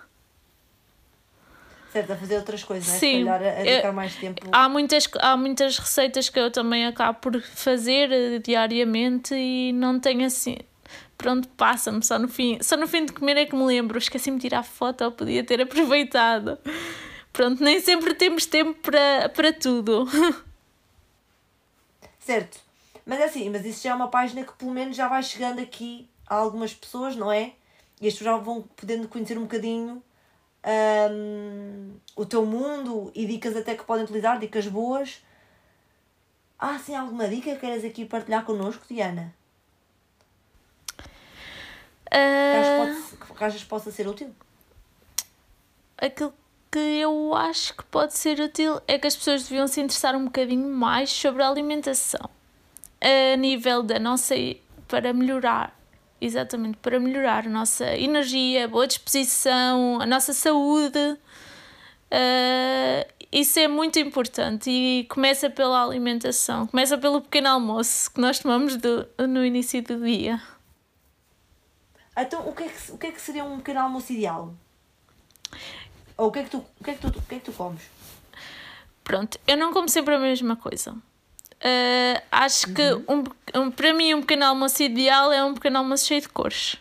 certo, 1.92 2.12
a 2.12 2.16
fazer 2.16 2.36
outras 2.36 2.64
coisas, 2.64 2.88
é? 2.94 2.98
Sim, 2.98 3.28
é? 3.28 3.30
a 3.30 3.38
dedicar 3.38 3.92
mais 3.92 4.14
tempo. 4.14 4.46
Há 4.52 4.68
muitas, 4.68 5.08
há 5.18 5.36
muitas 5.36 5.78
receitas 5.78 6.28
que 6.28 6.38
eu 6.38 6.50
também 6.50 6.86
acabo 6.86 7.18
por 7.18 7.40
fazer 7.40 8.10
uh, 8.10 8.38
diariamente 8.40 9.34
e 9.34 9.72
não 9.72 9.98
tenho 9.98 10.24
assim. 10.24 10.56
Pronto, 11.16 11.48
passa-me, 11.48 12.02
só 12.02 12.18
no 12.18 12.28
fim. 12.28 12.58
Só 12.62 12.76
no 12.76 12.88
fim 12.88 13.04
de 13.04 13.12
comer 13.12 13.36
é 13.36 13.44
que 13.44 13.54
me 13.54 13.64
lembro. 13.64 13.98
Esqueci-me 13.98 14.38
de 14.38 14.48
tirar 14.48 14.62
foto, 14.62 15.04
ou 15.04 15.12
podia 15.12 15.44
ter 15.44 15.60
aproveitado. 15.62 16.58
Pronto, 17.32 17.62
nem 17.62 17.78
sempre 17.80 18.14
temos 18.14 18.46
tempo 18.46 18.74
para, 18.80 19.28
para 19.28 19.52
tudo. 19.52 20.08
Certo. 22.18 22.58
Mas 23.04 23.18
é 23.18 23.24
assim, 23.24 23.50
mas 23.50 23.64
isso 23.64 23.82
já 23.82 23.90
é 23.90 23.94
uma 23.94 24.08
página 24.08 24.44
que 24.44 24.52
pelo 24.52 24.70
menos 24.70 24.96
já 24.96 25.08
vai 25.08 25.22
chegando 25.22 25.58
aqui 25.58 26.08
a 26.28 26.36
algumas 26.36 26.72
pessoas, 26.72 27.16
não 27.16 27.32
é? 27.32 27.54
E 28.00 28.06
as 28.06 28.14
pessoas 28.14 28.36
já 28.36 28.36
vão 28.36 28.62
podendo 28.76 29.08
conhecer 29.08 29.36
um 29.36 29.42
bocadinho 29.42 30.02
um, 30.64 31.94
o 32.14 32.26
teu 32.26 32.44
mundo 32.44 33.10
e 33.14 33.26
dicas 33.26 33.56
até 33.56 33.74
que 33.74 33.84
podem 33.84 34.04
utilizar, 34.04 34.38
dicas 34.38 34.66
boas. 34.66 35.22
Há 36.58 36.74
assim 36.74 36.94
alguma 36.94 37.26
dica 37.26 37.54
que 37.54 37.60
queres 37.60 37.84
aqui 37.84 38.04
partilhar 38.04 38.44
connosco, 38.44 38.84
Diana? 38.88 39.34
Uh... 42.06 43.34
Que 43.34 43.44
achas 43.44 43.62
que 43.62 43.68
possa 43.68 43.90
ser 43.90 44.06
útil? 44.06 44.34
Aquilo 45.96 46.34
que 46.70 46.78
eu 46.78 47.34
acho 47.34 47.74
que 47.76 47.84
pode 47.84 48.16
ser 48.16 48.38
útil 48.40 48.80
é 48.86 48.98
que 48.98 49.06
as 49.06 49.16
pessoas 49.16 49.44
deviam 49.44 49.66
se 49.66 49.80
interessar 49.80 50.14
um 50.14 50.26
bocadinho 50.26 50.68
mais 50.68 51.10
sobre 51.10 51.42
a 51.42 51.48
alimentação 51.48 52.28
a 53.00 53.36
nível 53.36 53.82
da 53.82 53.98
nossa 53.98 54.34
para 54.86 55.12
melhorar 55.12 55.79
exatamente 56.20 56.76
para 56.78 57.00
melhorar 57.00 57.46
a 57.46 57.50
nossa 57.50 57.86
energia, 57.96 58.68
boa 58.68 58.86
disposição, 58.86 60.00
a 60.00 60.06
nossa 60.06 60.32
saúde. 60.32 60.98
Uh, 62.12 63.06
isso 63.32 63.58
é 63.60 63.68
muito 63.68 63.98
importante 63.98 64.68
e 64.68 65.04
começa 65.04 65.48
pela 65.48 65.82
alimentação, 65.84 66.66
começa 66.66 66.98
pelo 66.98 67.20
pequeno 67.20 67.48
almoço 67.48 68.12
que 68.12 68.20
nós 68.20 68.40
tomamos 68.40 68.76
do, 68.76 69.06
no 69.28 69.44
início 69.44 69.80
do 69.82 70.04
dia. 70.04 70.42
Então, 72.16 72.46
o 72.48 72.52
que, 72.52 72.64
é 72.64 72.68
que, 72.68 72.92
o 72.92 72.98
que 72.98 73.06
é 73.06 73.12
que 73.12 73.20
seria 73.20 73.44
um 73.44 73.58
pequeno 73.58 73.80
almoço 73.80 74.12
ideal? 74.12 74.52
Ou 76.16 76.28
o 76.28 76.32
que 76.32 76.40
é 76.40 76.42
que 76.44 76.50
tu, 76.50 76.58
o 76.58 76.84
que 76.84 76.90
é 76.90 76.94
que 76.94 77.00
tu, 77.00 77.08
o 77.08 77.22
que 77.22 77.34
é 77.36 77.38
que 77.38 77.44
tu 77.44 77.52
comes? 77.52 77.82
Pronto, 79.04 79.38
eu 79.46 79.56
não 79.56 79.72
como 79.72 79.88
sempre 79.88 80.14
a 80.14 80.18
mesma 80.18 80.56
coisa. 80.56 80.94
Uh, 81.60 82.22
acho 82.32 82.68
uhum. 82.68 82.74
que 82.74 82.82
um, 83.06 83.24
um, 83.60 83.70
para 83.70 83.92
mim 83.92 84.14
um 84.14 84.22
pequeno 84.22 84.46
almoço 84.46 84.82
ideal 84.82 85.30
é 85.30 85.44
um 85.44 85.52
pequeno 85.52 85.78
almoço 85.78 86.06
cheio 86.06 86.22
de 86.22 86.28
cores. 86.28 86.74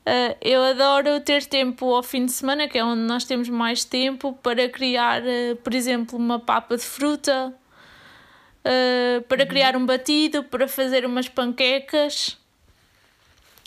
Uh, 0.00 0.34
eu 0.40 0.60
adoro 0.64 1.20
ter 1.20 1.46
tempo 1.46 1.94
ao 1.94 2.02
fim 2.02 2.26
de 2.26 2.32
semana, 2.32 2.66
que 2.66 2.76
é 2.76 2.84
onde 2.84 3.02
nós 3.02 3.24
temos 3.24 3.48
mais 3.48 3.84
tempo, 3.84 4.32
para 4.42 4.68
criar, 4.68 5.22
uh, 5.22 5.56
por 5.62 5.72
exemplo, 5.72 6.18
uma 6.18 6.40
papa 6.40 6.76
de 6.76 6.82
fruta, 6.82 7.54
para 9.26 9.42
uhum. 9.42 9.48
criar 9.48 9.74
um 9.76 9.86
batido, 9.86 10.44
para 10.44 10.68
fazer 10.68 11.06
umas 11.06 11.28
panquecas 11.28 12.36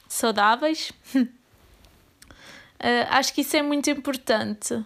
saudáveis. 0.08 0.92
acho 3.10 3.34
que 3.34 3.42
isso 3.42 3.58
é 3.58 3.64
muito 3.64 3.90
importante. 3.90 4.86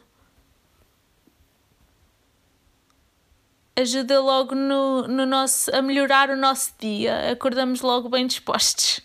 Ajuda 3.77 4.19
logo 4.19 4.55
no, 4.55 5.07
no 5.07 5.25
nosso, 5.25 5.73
a 5.73 5.81
melhorar 5.81 6.29
o 6.29 6.35
nosso 6.35 6.73
dia. 6.79 7.31
Acordamos 7.31 7.81
logo 7.81 8.09
bem 8.09 8.25
dispostos. 8.25 9.01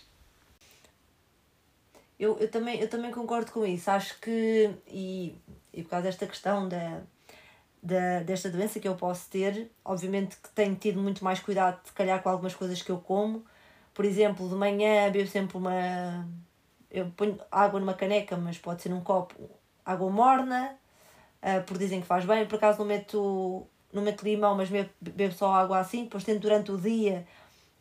Eu, 2.19 2.37
eu, 2.39 2.49
também, 2.49 2.79
eu 2.79 2.89
também 2.89 3.11
concordo 3.11 3.51
com 3.51 3.65
isso. 3.65 3.89
Acho 3.91 4.19
que, 4.19 4.71
e, 4.87 5.35
e 5.71 5.83
por 5.83 5.89
causa 5.89 6.07
desta 6.07 6.25
questão 6.25 6.67
da, 6.67 7.01
da, 7.81 8.23
desta 8.23 8.49
doença 8.49 8.79
que 8.79 8.87
eu 8.87 8.95
posso 8.95 9.29
ter, 9.29 9.69
obviamente 9.83 10.37
que 10.37 10.49
tenho 10.49 10.75
tido 10.75 10.99
muito 11.01 11.23
mais 11.23 11.39
cuidado, 11.39 11.79
se 11.83 11.91
calhar, 11.91 12.21
com 12.23 12.29
algumas 12.29 12.55
coisas 12.55 12.81
que 12.81 12.89
eu 12.89 12.97
como. 12.97 13.45
Por 13.93 14.05
exemplo, 14.05 14.49
de 14.49 14.55
manhã 14.55 15.11
bebo 15.11 15.29
sempre 15.29 15.57
uma. 15.57 16.27
Eu 16.89 17.11
ponho 17.15 17.39
água 17.51 17.79
numa 17.79 17.93
caneca, 17.93 18.37
mas 18.37 18.57
pode 18.57 18.81
ser 18.81 18.89
num 18.89 19.01
copo, 19.01 19.35
água 19.85 20.09
morna, 20.09 20.75
uh, 21.41 21.77
dizem 21.77 22.01
que 22.01 22.07
faz 22.07 22.25
bem. 22.25 22.45
Por 22.45 22.55
acaso 22.55 22.79
não 22.79 22.85
meto 22.85 23.67
não 23.93 24.01
meto 24.01 24.23
limão, 24.23 24.55
mas 24.55 24.69
bebo, 24.69 24.89
bebo 24.99 25.33
só 25.33 25.53
água 25.53 25.79
assim, 25.79 26.05
depois 26.05 26.23
tento 26.23 26.41
durante 26.41 26.71
o 26.71 26.77
dia 26.77 27.25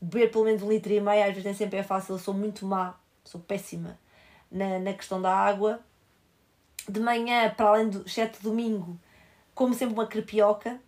beber 0.03 0.31
pelo 0.33 0.45
menos 0.45 0.63
um 0.63 0.69
litro 0.69 0.93
e 0.93 1.01
meio, 1.01 1.23
às 1.23 1.29
vezes 1.29 1.45
nem 1.45 1.55
sempre 1.55 1.79
é 1.79 1.83
fácil, 1.83 2.17
eu 2.17 2.19
sou 2.19 2.35
muito 2.35 2.67
má, 2.67 2.97
sou 3.25 3.41
péssima 3.41 3.97
na, 4.51 4.81
na 4.81 4.93
questão 4.93 5.23
da 5.23 5.33
água. 5.33 5.81
De 6.89 6.99
manhã, 6.99 7.49
para 7.57 7.69
além 7.69 7.89
do, 7.89 8.03
exceto 8.05 8.43
domingo, 8.43 8.99
como 9.55 9.73
sempre 9.73 9.95
uma 9.95 10.07
crepioca, 10.07 10.81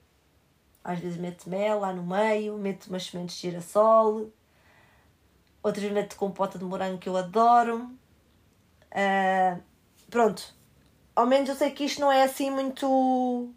às 0.83 0.99
vezes 0.99 1.17
meto 1.17 1.49
mel 1.49 1.79
lá 1.79 1.93
no 1.93 2.03
meio, 2.03 2.59
meto 2.59 2.89
umas 2.89 3.07
sementes 3.07 3.37
de 3.37 3.43
girassol, 3.43 4.33
outras 5.63 5.83
vezes 5.83 5.95
meto 5.95 6.17
compota 6.17 6.59
de 6.59 6.65
morango 6.65 6.99
que 6.99 7.09
eu 7.09 7.17
adoro. 7.17 7.89
Uh, 8.91 9.63
pronto, 10.11 10.53
ao 11.15 11.27
menos 11.27 11.49
eu 11.49 11.55
sei 11.55 11.71
que 11.71 11.85
isto 11.85 12.01
não 12.01 12.11
é 12.11 12.25
assim 12.25 12.51
muito 12.51 13.55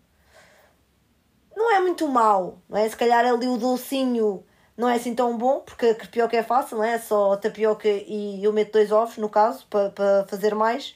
não 1.67 1.75
é 1.75 1.81
muito 1.81 2.07
mau, 2.07 2.61
não 2.69 2.77
é? 2.77 2.87
Se 2.87 2.95
calhar 2.95 3.25
ali 3.25 3.47
o 3.47 3.57
docinho 3.57 4.43
não 4.77 4.87
é 4.87 4.95
assim 4.95 5.13
tão 5.13 5.37
bom, 5.37 5.59
porque 5.61 5.87
a 5.87 5.95
crepioca 5.95 6.37
é 6.37 6.43
fácil, 6.43 6.77
não 6.77 6.83
é? 6.83 6.93
É 6.93 6.99
só 6.99 7.35
tapioca 7.35 7.89
e 7.89 8.43
eu 8.43 8.53
meto 8.53 8.73
dois 8.73 8.91
ovos, 8.91 9.17
no 9.17 9.29
caso, 9.29 9.65
para 9.69 9.89
pa 9.89 10.25
fazer 10.29 10.55
mais. 10.55 10.95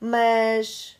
Mas 0.00 0.98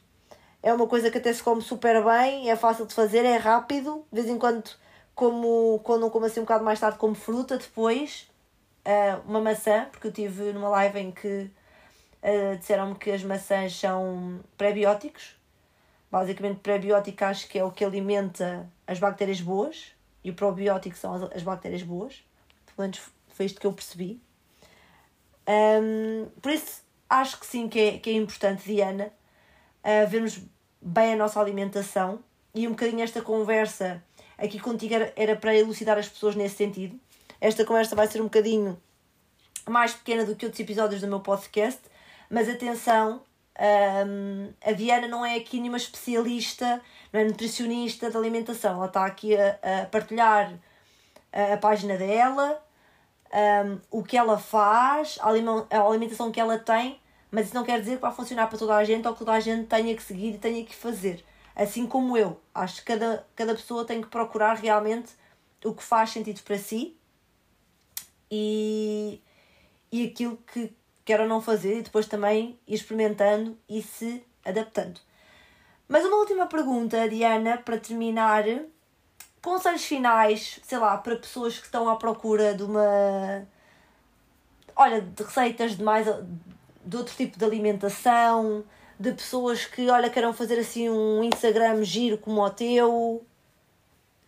é 0.62 0.72
uma 0.72 0.86
coisa 0.86 1.10
que 1.10 1.18
até 1.18 1.32
se 1.32 1.42
come 1.42 1.62
super 1.62 2.04
bem, 2.04 2.50
é 2.50 2.56
fácil 2.56 2.86
de 2.86 2.94
fazer, 2.94 3.24
é 3.24 3.36
rápido. 3.36 4.06
De 4.12 4.20
vez 4.20 4.32
em 4.32 4.38
quando, 4.38 4.70
como, 5.14 5.80
quando 5.84 6.10
como 6.10 6.26
assim 6.26 6.40
um 6.40 6.44
bocado 6.44 6.64
mais 6.64 6.78
tarde, 6.80 6.98
como 6.98 7.14
fruta 7.14 7.58
depois. 7.58 8.28
Uh, 8.86 9.20
uma 9.28 9.40
maçã, 9.40 9.86
porque 9.90 10.06
eu 10.06 10.12
tive 10.12 10.52
numa 10.52 10.68
live 10.70 10.98
em 11.00 11.10
que 11.10 11.50
uh, 12.22 12.56
disseram-me 12.58 12.94
que 12.94 13.10
as 13.10 13.22
maçãs 13.24 13.74
são 13.78 14.40
pré-bióticos. 14.56 15.36
Basicamente, 16.10 16.60
pré-biótico 16.60 17.24
acho 17.24 17.48
que 17.48 17.58
é 17.58 17.64
o 17.64 17.70
que 17.70 17.84
alimenta 17.84 18.70
as 18.88 18.98
bactérias 18.98 19.40
boas 19.40 19.92
e 20.24 20.30
o 20.30 20.34
probiótico 20.34 20.96
são 20.96 21.14
as, 21.14 21.22
as 21.36 21.42
bactérias 21.42 21.82
boas. 21.82 22.24
Pelo 22.66 22.88
menos 22.88 23.00
foi 23.28 23.46
isto 23.46 23.60
que 23.60 23.66
eu 23.66 23.72
percebi. 23.72 24.20
Um, 25.46 26.28
por 26.40 26.50
isso, 26.50 26.82
acho 27.08 27.38
que 27.38 27.46
sim 27.46 27.68
que 27.68 27.78
é, 27.78 27.98
que 27.98 28.10
é 28.10 28.14
importante, 28.14 28.64
Diana, 28.64 29.12
uh, 29.84 30.08
vermos 30.08 30.40
bem 30.80 31.12
a 31.12 31.16
nossa 31.16 31.38
alimentação 31.40 32.22
e 32.54 32.66
um 32.66 32.70
bocadinho 32.70 33.02
esta 33.02 33.20
conversa 33.22 34.02
aqui 34.36 34.58
contigo 34.58 34.94
era, 34.94 35.12
era 35.16 35.36
para 35.36 35.54
elucidar 35.54 35.98
as 35.98 36.08
pessoas 36.08 36.34
nesse 36.34 36.56
sentido. 36.56 36.98
Esta 37.40 37.64
conversa 37.64 37.94
vai 37.94 38.06
ser 38.06 38.20
um 38.20 38.24
bocadinho 38.24 38.80
mais 39.68 39.92
pequena 39.92 40.24
do 40.24 40.34
que 40.34 40.46
outros 40.46 40.60
episódios 40.60 41.00
do 41.00 41.06
meu 41.06 41.20
podcast, 41.20 41.80
mas 42.30 42.48
atenção, 42.48 43.22
um, 43.58 44.52
a 44.64 44.72
Diana 44.72 45.08
não 45.08 45.24
é 45.24 45.36
aqui 45.36 45.58
nenhuma 45.58 45.76
especialista, 45.76 46.80
não 47.12 47.20
é 47.20 47.24
nutricionista 47.24 48.10
de 48.10 48.16
alimentação. 48.16 48.76
Ela 48.76 48.86
está 48.86 49.04
aqui 49.04 49.36
a, 49.36 49.58
a 49.82 49.86
partilhar 49.86 50.54
a, 51.32 51.54
a, 51.54 51.56
página 51.56 51.96
dela, 51.96 52.62
um, 53.66 53.80
o 53.98 54.04
que 54.04 54.16
ela 54.16 54.38
faz, 54.38 55.18
a, 55.20 55.28
alimentação 55.80 56.30
que 56.30 56.40
ela 56.40 56.58
tem, 56.58 57.00
mas 57.30 57.46
isso 57.46 57.54
não 57.54 57.64
quer 57.64 57.80
dizer 57.80 57.96
que 57.96 58.02
vai 58.02 58.12
funcionar 58.12 58.46
para 58.46 58.58
toda 58.58 58.76
a 58.76 58.84
gente 58.84 59.06
ou 59.06 59.12
que 59.12 59.18
toda 59.18 59.32
a 59.32 59.40
gente 59.40 59.66
tenha 59.66 59.94
que 59.94 60.02
seguir 60.02 60.34
e 60.34 60.38
tenha 60.38 60.64
que 60.64 60.74
fazer. 60.74 61.24
Assim 61.54 61.86
como 61.86 62.16
eu. 62.16 62.40
Acho 62.54 62.76
que 62.76 62.84
cada, 62.84 63.26
cada 63.34 63.54
pessoa 63.54 63.84
tem 63.84 64.00
que 64.00 64.06
procurar 64.06 64.54
realmente 64.54 65.10
o 65.64 65.74
que 65.74 65.82
faz 65.82 66.10
sentido 66.10 66.40
para 66.42 66.56
si 66.56 66.96
e, 68.30 69.20
e 69.90 70.06
aquilo 70.06 70.38
que, 70.52 70.72
quer 71.08 71.22
ou 71.22 71.26
não 71.26 71.40
fazer 71.40 71.78
e 71.78 71.82
depois 71.82 72.06
também 72.06 72.60
ir 72.68 72.74
experimentando 72.74 73.56
e 73.66 73.80
se 73.80 74.22
adaptando. 74.44 75.00
Mas 75.88 76.04
uma 76.04 76.18
última 76.18 76.46
pergunta, 76.46 77.08
Diana, 77.08 77.56
para 77.56 77.78
terminar. 77.78 78.44
Conselhos 79.40 79.86
finais, 79.86 80.60
sei 80.62 80.76
lá, 80.76 80.98
para 80.98 81.16
pessoas 81.16 81.56
que 81.56 81.64
estão 81.64 81.88
à 81.88 81.96
procura 81.96 82.54
de 82.54 82.62
uma. 82.62 83.48
Olha, 84.76 85.00
de 85.00 85.22
receitas 85.22 85.78
de 85.78 85.82
mais. 85.82 86.06
de 86.84 86.96
outro 86.96 87.14
tipo 87.16 87.38
de 87.38 87.44
alimentação, 87.44 88.62
de 89.00 89.12
pessoas 89.12 89.64
que, 89.64 89.88
olha, 89.88 90.10
queiram 90.10 90.34
fazer 90.34 90.58
assim 90.58 90.90
um 90.90 91.24
Instagram 91.24 91.82
giro 91.84 92.18
como 92.18 92.42
o 92.42 92.50
teu. 92.50 93.24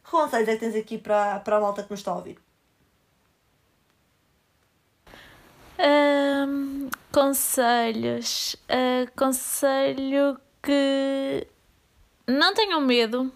Que 0.02 0.10
conselhos 0.10 0.48
é 0.48 0.54
que 0.54 0.60
tens 0.60 0.74
aqui 0.74 0.96
para, 0.96 1.40
para 1.40 1.58
a 1.58 1.60
malta 1.60 1.82
que 1.82 1.90
nos 1.90 2.00
está 2.00 2.12
a 2.12 2.16
ouvir? 2.16 2.38
Um, 5.82 6.90
conselhos. 7.10 8.54
Uh, 8.68 9.10
conselho 9.16 10.38
que 10.62 11.46
não 12.26 12.52
tenham 12.52 12.80
medo 12.82 13.32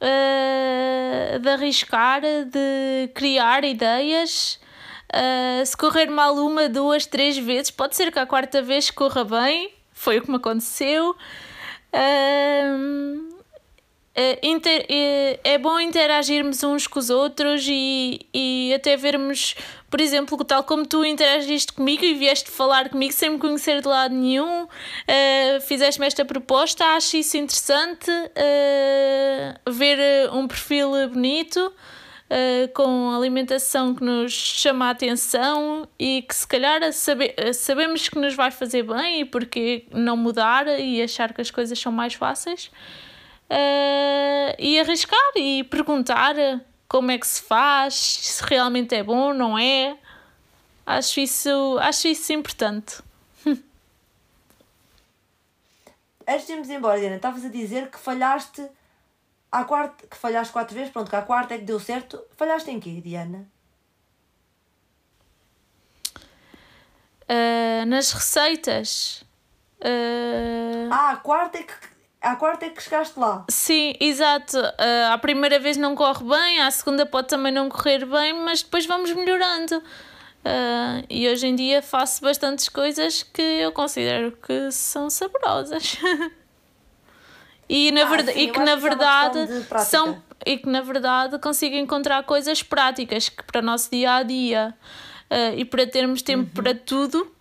uh, 0.00 1.38
de 1.38 1.48
arriscar, 1.48 2.20
de 2.22 3.08
criar 3.14 3.64
ideias. 3.64 4.58
Uh, 5.12 5.64
se 5.64 5.76
correr 5.76 6.06
mal 6.06 6.34
uma, 6.36 6.68
duas, 6.68 7.06
três 7.06 7.36
vezes, 7.36 7.70
pode 7.70 7.96
ser 7.96 8.10
que 8.10 8.18
a 8.18 8.26
quarta 8.26 8.62
vez 8.62 8.90
corra 8.90 9.24
bem, 9.24 9.72
foi 9.92 10.18
o 10.18 10.22
que 10.22 10.30
me 10.30 10.36
aconteceu. 10.36 11.14
Uh, 11.92 13.36
inter, 14.42 14.86
é 15.44 15.58
bom 15.58 15.78
interagirmos 15.78 16.62
uns 16.62 16.86
com 16.86 16.98
os 16.98 17.10
outros 17.10 17.66
e, 17.68 18.26
e 18.32 18.72
até 18.74 18.96
vermos 18.96 19.54
por 19.96 20.02
exemplo, 20.02 20.36
tal 20.44 20.62
como 20.62 20.84
tu 20.84 21.02
interagiste 21.06 21.72
comigo 21.72 22.04
e 22.04 22.12
vieste 22.12 22.50
falar 22.50 22.90
comigo 22.90 23.14
sem 23.14 23.30
me 23.30 23.38
conhecer 23.38 23.80
de 23.80 23.88
lado 23.88 24.14
nenhum, 24.14 24.64
uh, 24.64 25.60
fizeste-me 25.62 26.06
esta 26.06 26.22
proposta, 26.22 26.84
acho 26.84 27.16
isso 27.16 27.38
interessante, 27.38 28.10
uh, 28.10 29.72
ver 29.72 29.98
eh, 29.98 30.30
um 30.30 30.46
perfil 30.46 30.90
bonito. 31.08 31.72
Uh, 32.28 32.68
com 32.74 33.12
alimentação 33.12 33.94
que 33.94 34.02
nos 34.02 34.32
chama 34.32 34.88
a 34.88 34.90
atenção 34.90 35.88
e 35.96 36.22
que 36.22 36.34
se 36.34 36.46
calhar 36.46 36.92
sabe, 36.92 37.32
sabemos 37.54 38.08
que 38.08 38.18
nos 38.18 38.34
vai 38.34 38.50
fazer 38.50 38.82
bem 38.82 39.20
e 39.20 39.24
porque 39.24 39.86
não 39.92 40.16
mudar 40.16 40.66
e 40.80 41.00
achar 41.00 41.32
que 41.32 41.40
as 41.40 41.52
coisas 41.52 41.78
são 41.78 41.92
mais 41.92 42.14
fáceis 42.14 42.66
uh, 43.48 44.56
e 44.58 44.78
arriscar 44.80 45.32
e 45.36 45.62
perguntar 45.62 46.34
como 46.88 47.10
é 47.10 47.18
que 47.18 47.26
se 47.26 47.42
faz, 47.42 47.94
se 47.94 48.44
realmente 48.44 48.94
é 48.94 49.02
bom, 49.02 49.32
não 49.32 49.58
é. 49.58 49.98
Acho 50.84 51.20
isso, 51.20 51.78
acho 51.80 52.08
isso 52.08 52.32
importante. 52.32 53.02
Antes 56.28 56.46
de 56.46 56.52
irmos 56.52 56.70
embora, 56.70 56.98
Diana, 56.98 57.16
estavas 57.16 57.44
a 57.44 57.48
dizer 57.48 57.90
que 57.90 57.98
falhaste 57.98 58.64
à 59.50 59.64
quarta, 59.64 60.06
que 60.06 60.16
falhaste 60.16 60.52
quatro 60.52 60.74
vezes, 60.74 60.92
pronto, 60.92 61.10
que 61.10 61.16
à 61.16 61.22
quarta 61.22 61.54
é 61.54 61.58
que 61.58 61.64
deu 61.64 61.80
certo. 61.80 62.22
Falhaste 62.36 62.70
em 62.70 62.78
quê, 62.78 63.00
Diana? 63.00 63.48
Uh, 67.28 67.84
nas 67.86 68.12
receitas. 68.12 69.24
Uh... 69.80 70.88
Ah, 70.90 71.10
a 71.10 71.16
quarta 71.16 71.58
é 71.58 71.64
que 71.64 71.74
à 72.20 72.36
quarta 72.36 72.66
é 72.66 72.70
que 72.70 72.82
chegaste 72.82 73.18
lá. 73.18 73.44
Sim, 73.48 73.94
exato. 74.00 74.58
Uh, 74.58 75.12
à 75.12 75.18
primeira 75.18 75.58
vez 75.58 75.76
não 75.76 75.94
corre 75.94 76.24
bem, 76.24 76.60
à 76.60 76.70
segunda 76.70 77.06
pode 77.06 77.28
também 77.28 77.52
não 77.52 77.68
correr 77.68 78.04
bem, 78.04 78.32
mas 78.32 78.62
depois 78.62 78.86
vamos 78.86 79.12
melhorando. 79.12 79.76
Uh, 79.76 81.04
e 81.10 81.28
hoje 81.28 81.46
em 81.46 81.56
dia 81.56 81.82
faço 81.82 82.22
bastantes 82.22 82.68
coisas 82.68 83.22
que 83.22 83.42
eu 83.42 83.72
considero 83.72 84.32
que 84.32 84.70
são 84.70 85.10
saborosas. 85.10 85.98
e, 87.68 87.90
na 87.90 88.02
ah, 88.02 88.04
verdade, 88.04 88.38
sim, 88.38 88.44
e 88.44 88.52
que 88.52 88.58
na 88.60 88.72
é 88.72 88.76
verdade 88.76 89.38
é 89.40 89.78
são 89.78 90.22
e 90.44 90.58
que 90.58 90.68
na 90.68 90.82
verdade 90.82 91.38
consigo 91.40 91.74
encontrar 91.74 92.22
coisas 92.22 92.62
práticas 92.62 93.28
que 93.28 93.42
para 93.42 93.60
o 93.60 93.64
nosso 93.64 93.90
dia 93.90 94.14
a 94.16 94.22
dia 94.22 94.74
uh, 95.30 95.58
e 95.58 95.64
para 95.64 95.84
termos 95.86 96.22
tempo 96.22 96.42
uhum. 96.42 96.62
para 96.62 96.74
tudo 96.74 97.34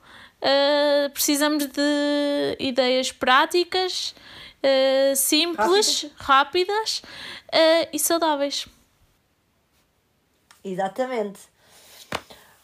precisamos 1.14 1.66
de 1.66 2.56
ideias 2.60 3.12
práticas 3.12 4.14
uh, 4.66 5.16
simples, 5.16 6.12
rápidas 6.16 7.02
uh, 7.54 7.90
e 7.94 8.00
saudáveis. 8.00 8.68
Exatamente. 10.64 11.40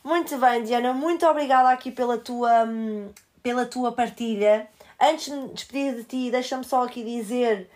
Muito 0.03 0.35
bem, 0.37 0.63
Diana, 0.63 0.93
muito 0.93 1.25
obrigada 1.27 1.69
aqui 1.69 1.91
pela 1.91 2.17
tua, 2.17 2.63
hum, 2.65 3.11
pela 3.43 3.65
tua 3.65 3.91
partilha. 3.91 4.67
Antes 4.99 5.25
de 5.25 5.31
me 5.31 5.47
despedir 5.49 5.95
de 5.95 6.03
ti, 6.03 6.31
deixa-me 6.31 6.63
só 6.63 6.83
aqui 6.83 7.03
dizer 7.03 7.69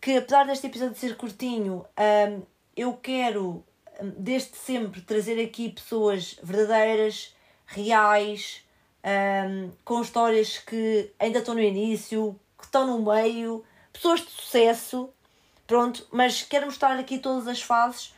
que 0.00 0.16
apesar 0.16 0.46
deste 0.46 0.66
episódio 0.66 0.96
ser 0.96 1.16
curtinho, 1.16 1.84
um, 1.98 2.42
eu 2.74 2.94
quero 2.94 3.62
hum, 4.00 4.12
desde 4.16 4.56
sempre 4.56 5.02
trazer 5.02 5.42
aqui 5.42 5.68
pessoas 5.68 6.38
verdadeiras, 6.42 7.34
reais, 7.66 8.64
um, 9.04 9.70
com 9.84 10.00
histórias 10.00 10.56
que 10.56 11.10
ainda 11.18 11.40
estão 11.40 11.54
no 11.54 11.60
início, 11.60 12.38
que 12.62 12.66
estão 12.66 12.86
no 12.86 13.12
meio, 13.12 13.64
pessoas 13.92 14.20
de 14.20 14.30
sucesso, 14.30 15.10
pronto, 15.66 16.06
mas 16.12 16.42
quero 16.42 16.66
mostrar 16.66 16.96
aqui 16.96 17.18
todas 17.18 17.48
as 17.48 17.60
fases 17.60 18.14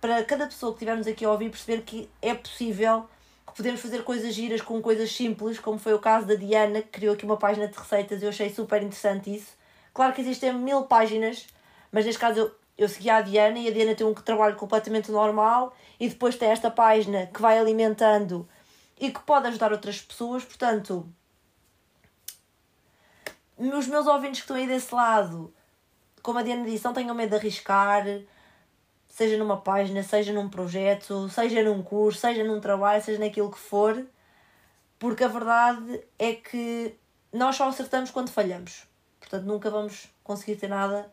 para 0.00 0.24
cada 0.24 0.46
pessoa 0.46 0.70
que 0.72 0.76
estivermos 0.76 1.08
aqui 1.08 1.24
a 1.24 1.32
ouvir 1.32 1.50
perceber 1.50 1.82
que 1.82 2.08
é 2.22 2.32
possível, 2.32 3.08
que 3.46 3.52
podemos 3.52 3.80
fazer 3.80 4.04
coisas 4.04 4.32
giras 4.32 4.62
com 4.62 4.80
coisas 4.80 5.10
simples, 5.10 5.58
como 5.58 5.76
foi 5.76 5.92
o 5.92 5.98
caso 5.98 6.24
da 6.24 6.36
Diana, 6.36 6.80
que 6.82 6.88
criou 6.88 7.14
aqui 7.14 7.24
uma 7.24 7.36
página 7.36 7.66
de 7.66 7.76
receitas, 7.76 8.22
eu 8.22 8.28
achei 8.28 8.48
super 8.48 8.80
interessante 8.80 9.34
isso. 9.34 9.52
Claro 9.92 10.14
que 10.14 10.20
existem 10.20 10.54
mil 10.54 10.84
páginas, 10.84 11.48
mas 11.90 12.06
neste 12.06 12.20
caso 12.20 12.38
eu, 12.38 12.54
eu 12.78 12.88
segui 12.88 13.10
a 13.10 13.20
Diana 13.20 13.58
e 13.58 13.66
a 13.66 13.72
Diana 13.72 13.96
tem 13.96 14.06
um 14.06 14.14
trabalho 14.14 14.54
completamente 14.54 15.10
normal 15.10 15.74
e 15.98 16.08
depois 16.08 16.36
tem 16.36 16.48
esta 16.48 16.70
página 16.70 17.26
que 17.26 17.42
vai 17.42 17.58
alimentando 17.58 18.48
e 19.00 19.10
que 19.10 19.20
pode 19.20 19.48
ajudar 19.48 19.72
outras 19.72 20.00
pessoas, 20.00 20.44
portanto, 20.44 21.12
nos 23.60 23.86
meus 23.86 24.06
ouvintes 24.06 24.40
que 24.40 24.44
estão 24.44 24.56
aí 24.56 24.66
desse 24.66 24.94
lado, 24.94 25.52
como 26.22 26.38
a 26.38 26.42
Diana 26.42 26.64
disse, 26.64 26.84
não 26.84 26.94
tenham 26.94 27.14
medo 27.14 27.30
de 27.30 27.36
arriscar, 27.36 28.04
seja 29.06 29.36
numa 29.36 29.58
página, 29.58 30.02
seja 30.02 30.32
num 30.32 30.48
projeto, 30.48 31.28
seja 31.28 31.62
num 31.62 31.82
curso, 31.82 32.20
seja 32.20 32.42
num 32.42 32.58
trabalho, 32.58 33.02
seja 33.02 33.18
naquilo 33.18 33.50
que 33.50 33.58
for, 33.58 34.02
porque 34.98 35.22
a 35.22 35.28
verdade 35.28 36.02
é 36.18 36.32
que 36.32 36.94
nós 37.30 37.54
só 37.54 37.68
acertamos 37.68 38.10
quando 38.10 38.30
falhamos. 38.30 38.86
Portanto, 39.18 39.44
nunca 39.44 39.70
vamos 39.70 40.08
conseguir 40.24 40.56
ter 40.56 40.68
nada 40.68 41.12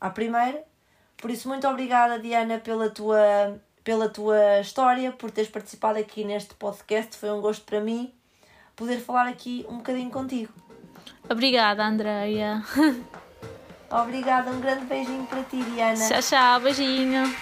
à 0.00 0.08
primeira. 0.08 0.64
Por 1.18 1.30
isso, 1.30 1.46
muito 1.46 1.68
obrigada, 1.68 2.18
Diana, 2.18 2.58
pela 2.58 2.88
tua, 2.88 3.60
pela 3.84 4.08
tua 4.08 4.60
história, 4.60 5.12
por 5.12 5.30
teres 5.30 5.50
participado 5.50 5.98
aqui 5.98 6.24
neste 6.24 6.54
podcast. 6.54 7.14
Foi 7.16 7.30
um 7.30 7.42
gosto 7.42 7.64
para 7.64 7.80
mim 7.80 8.12
poder 8.74 8.98
falar 8.98 9.28
aqui 9.28 9.66
um 9.68 9.76
bocadinho 9.76 10.10
contigo. 10.10 10.69
Obrigada, 11.30 11.84
Andreia. 11.84 12.60
Obrigada, 13.88 14.50
um 14.50 14.60
grande 14.60 14.84
beijinho 14.86 15.24
para 15.26 15.42
ti, 15.44 15.62
Diana. 15.62 16.08
Tchau, 16.08 16.20
tchau, 16.20 16.60
beijinho. 16.60 17.32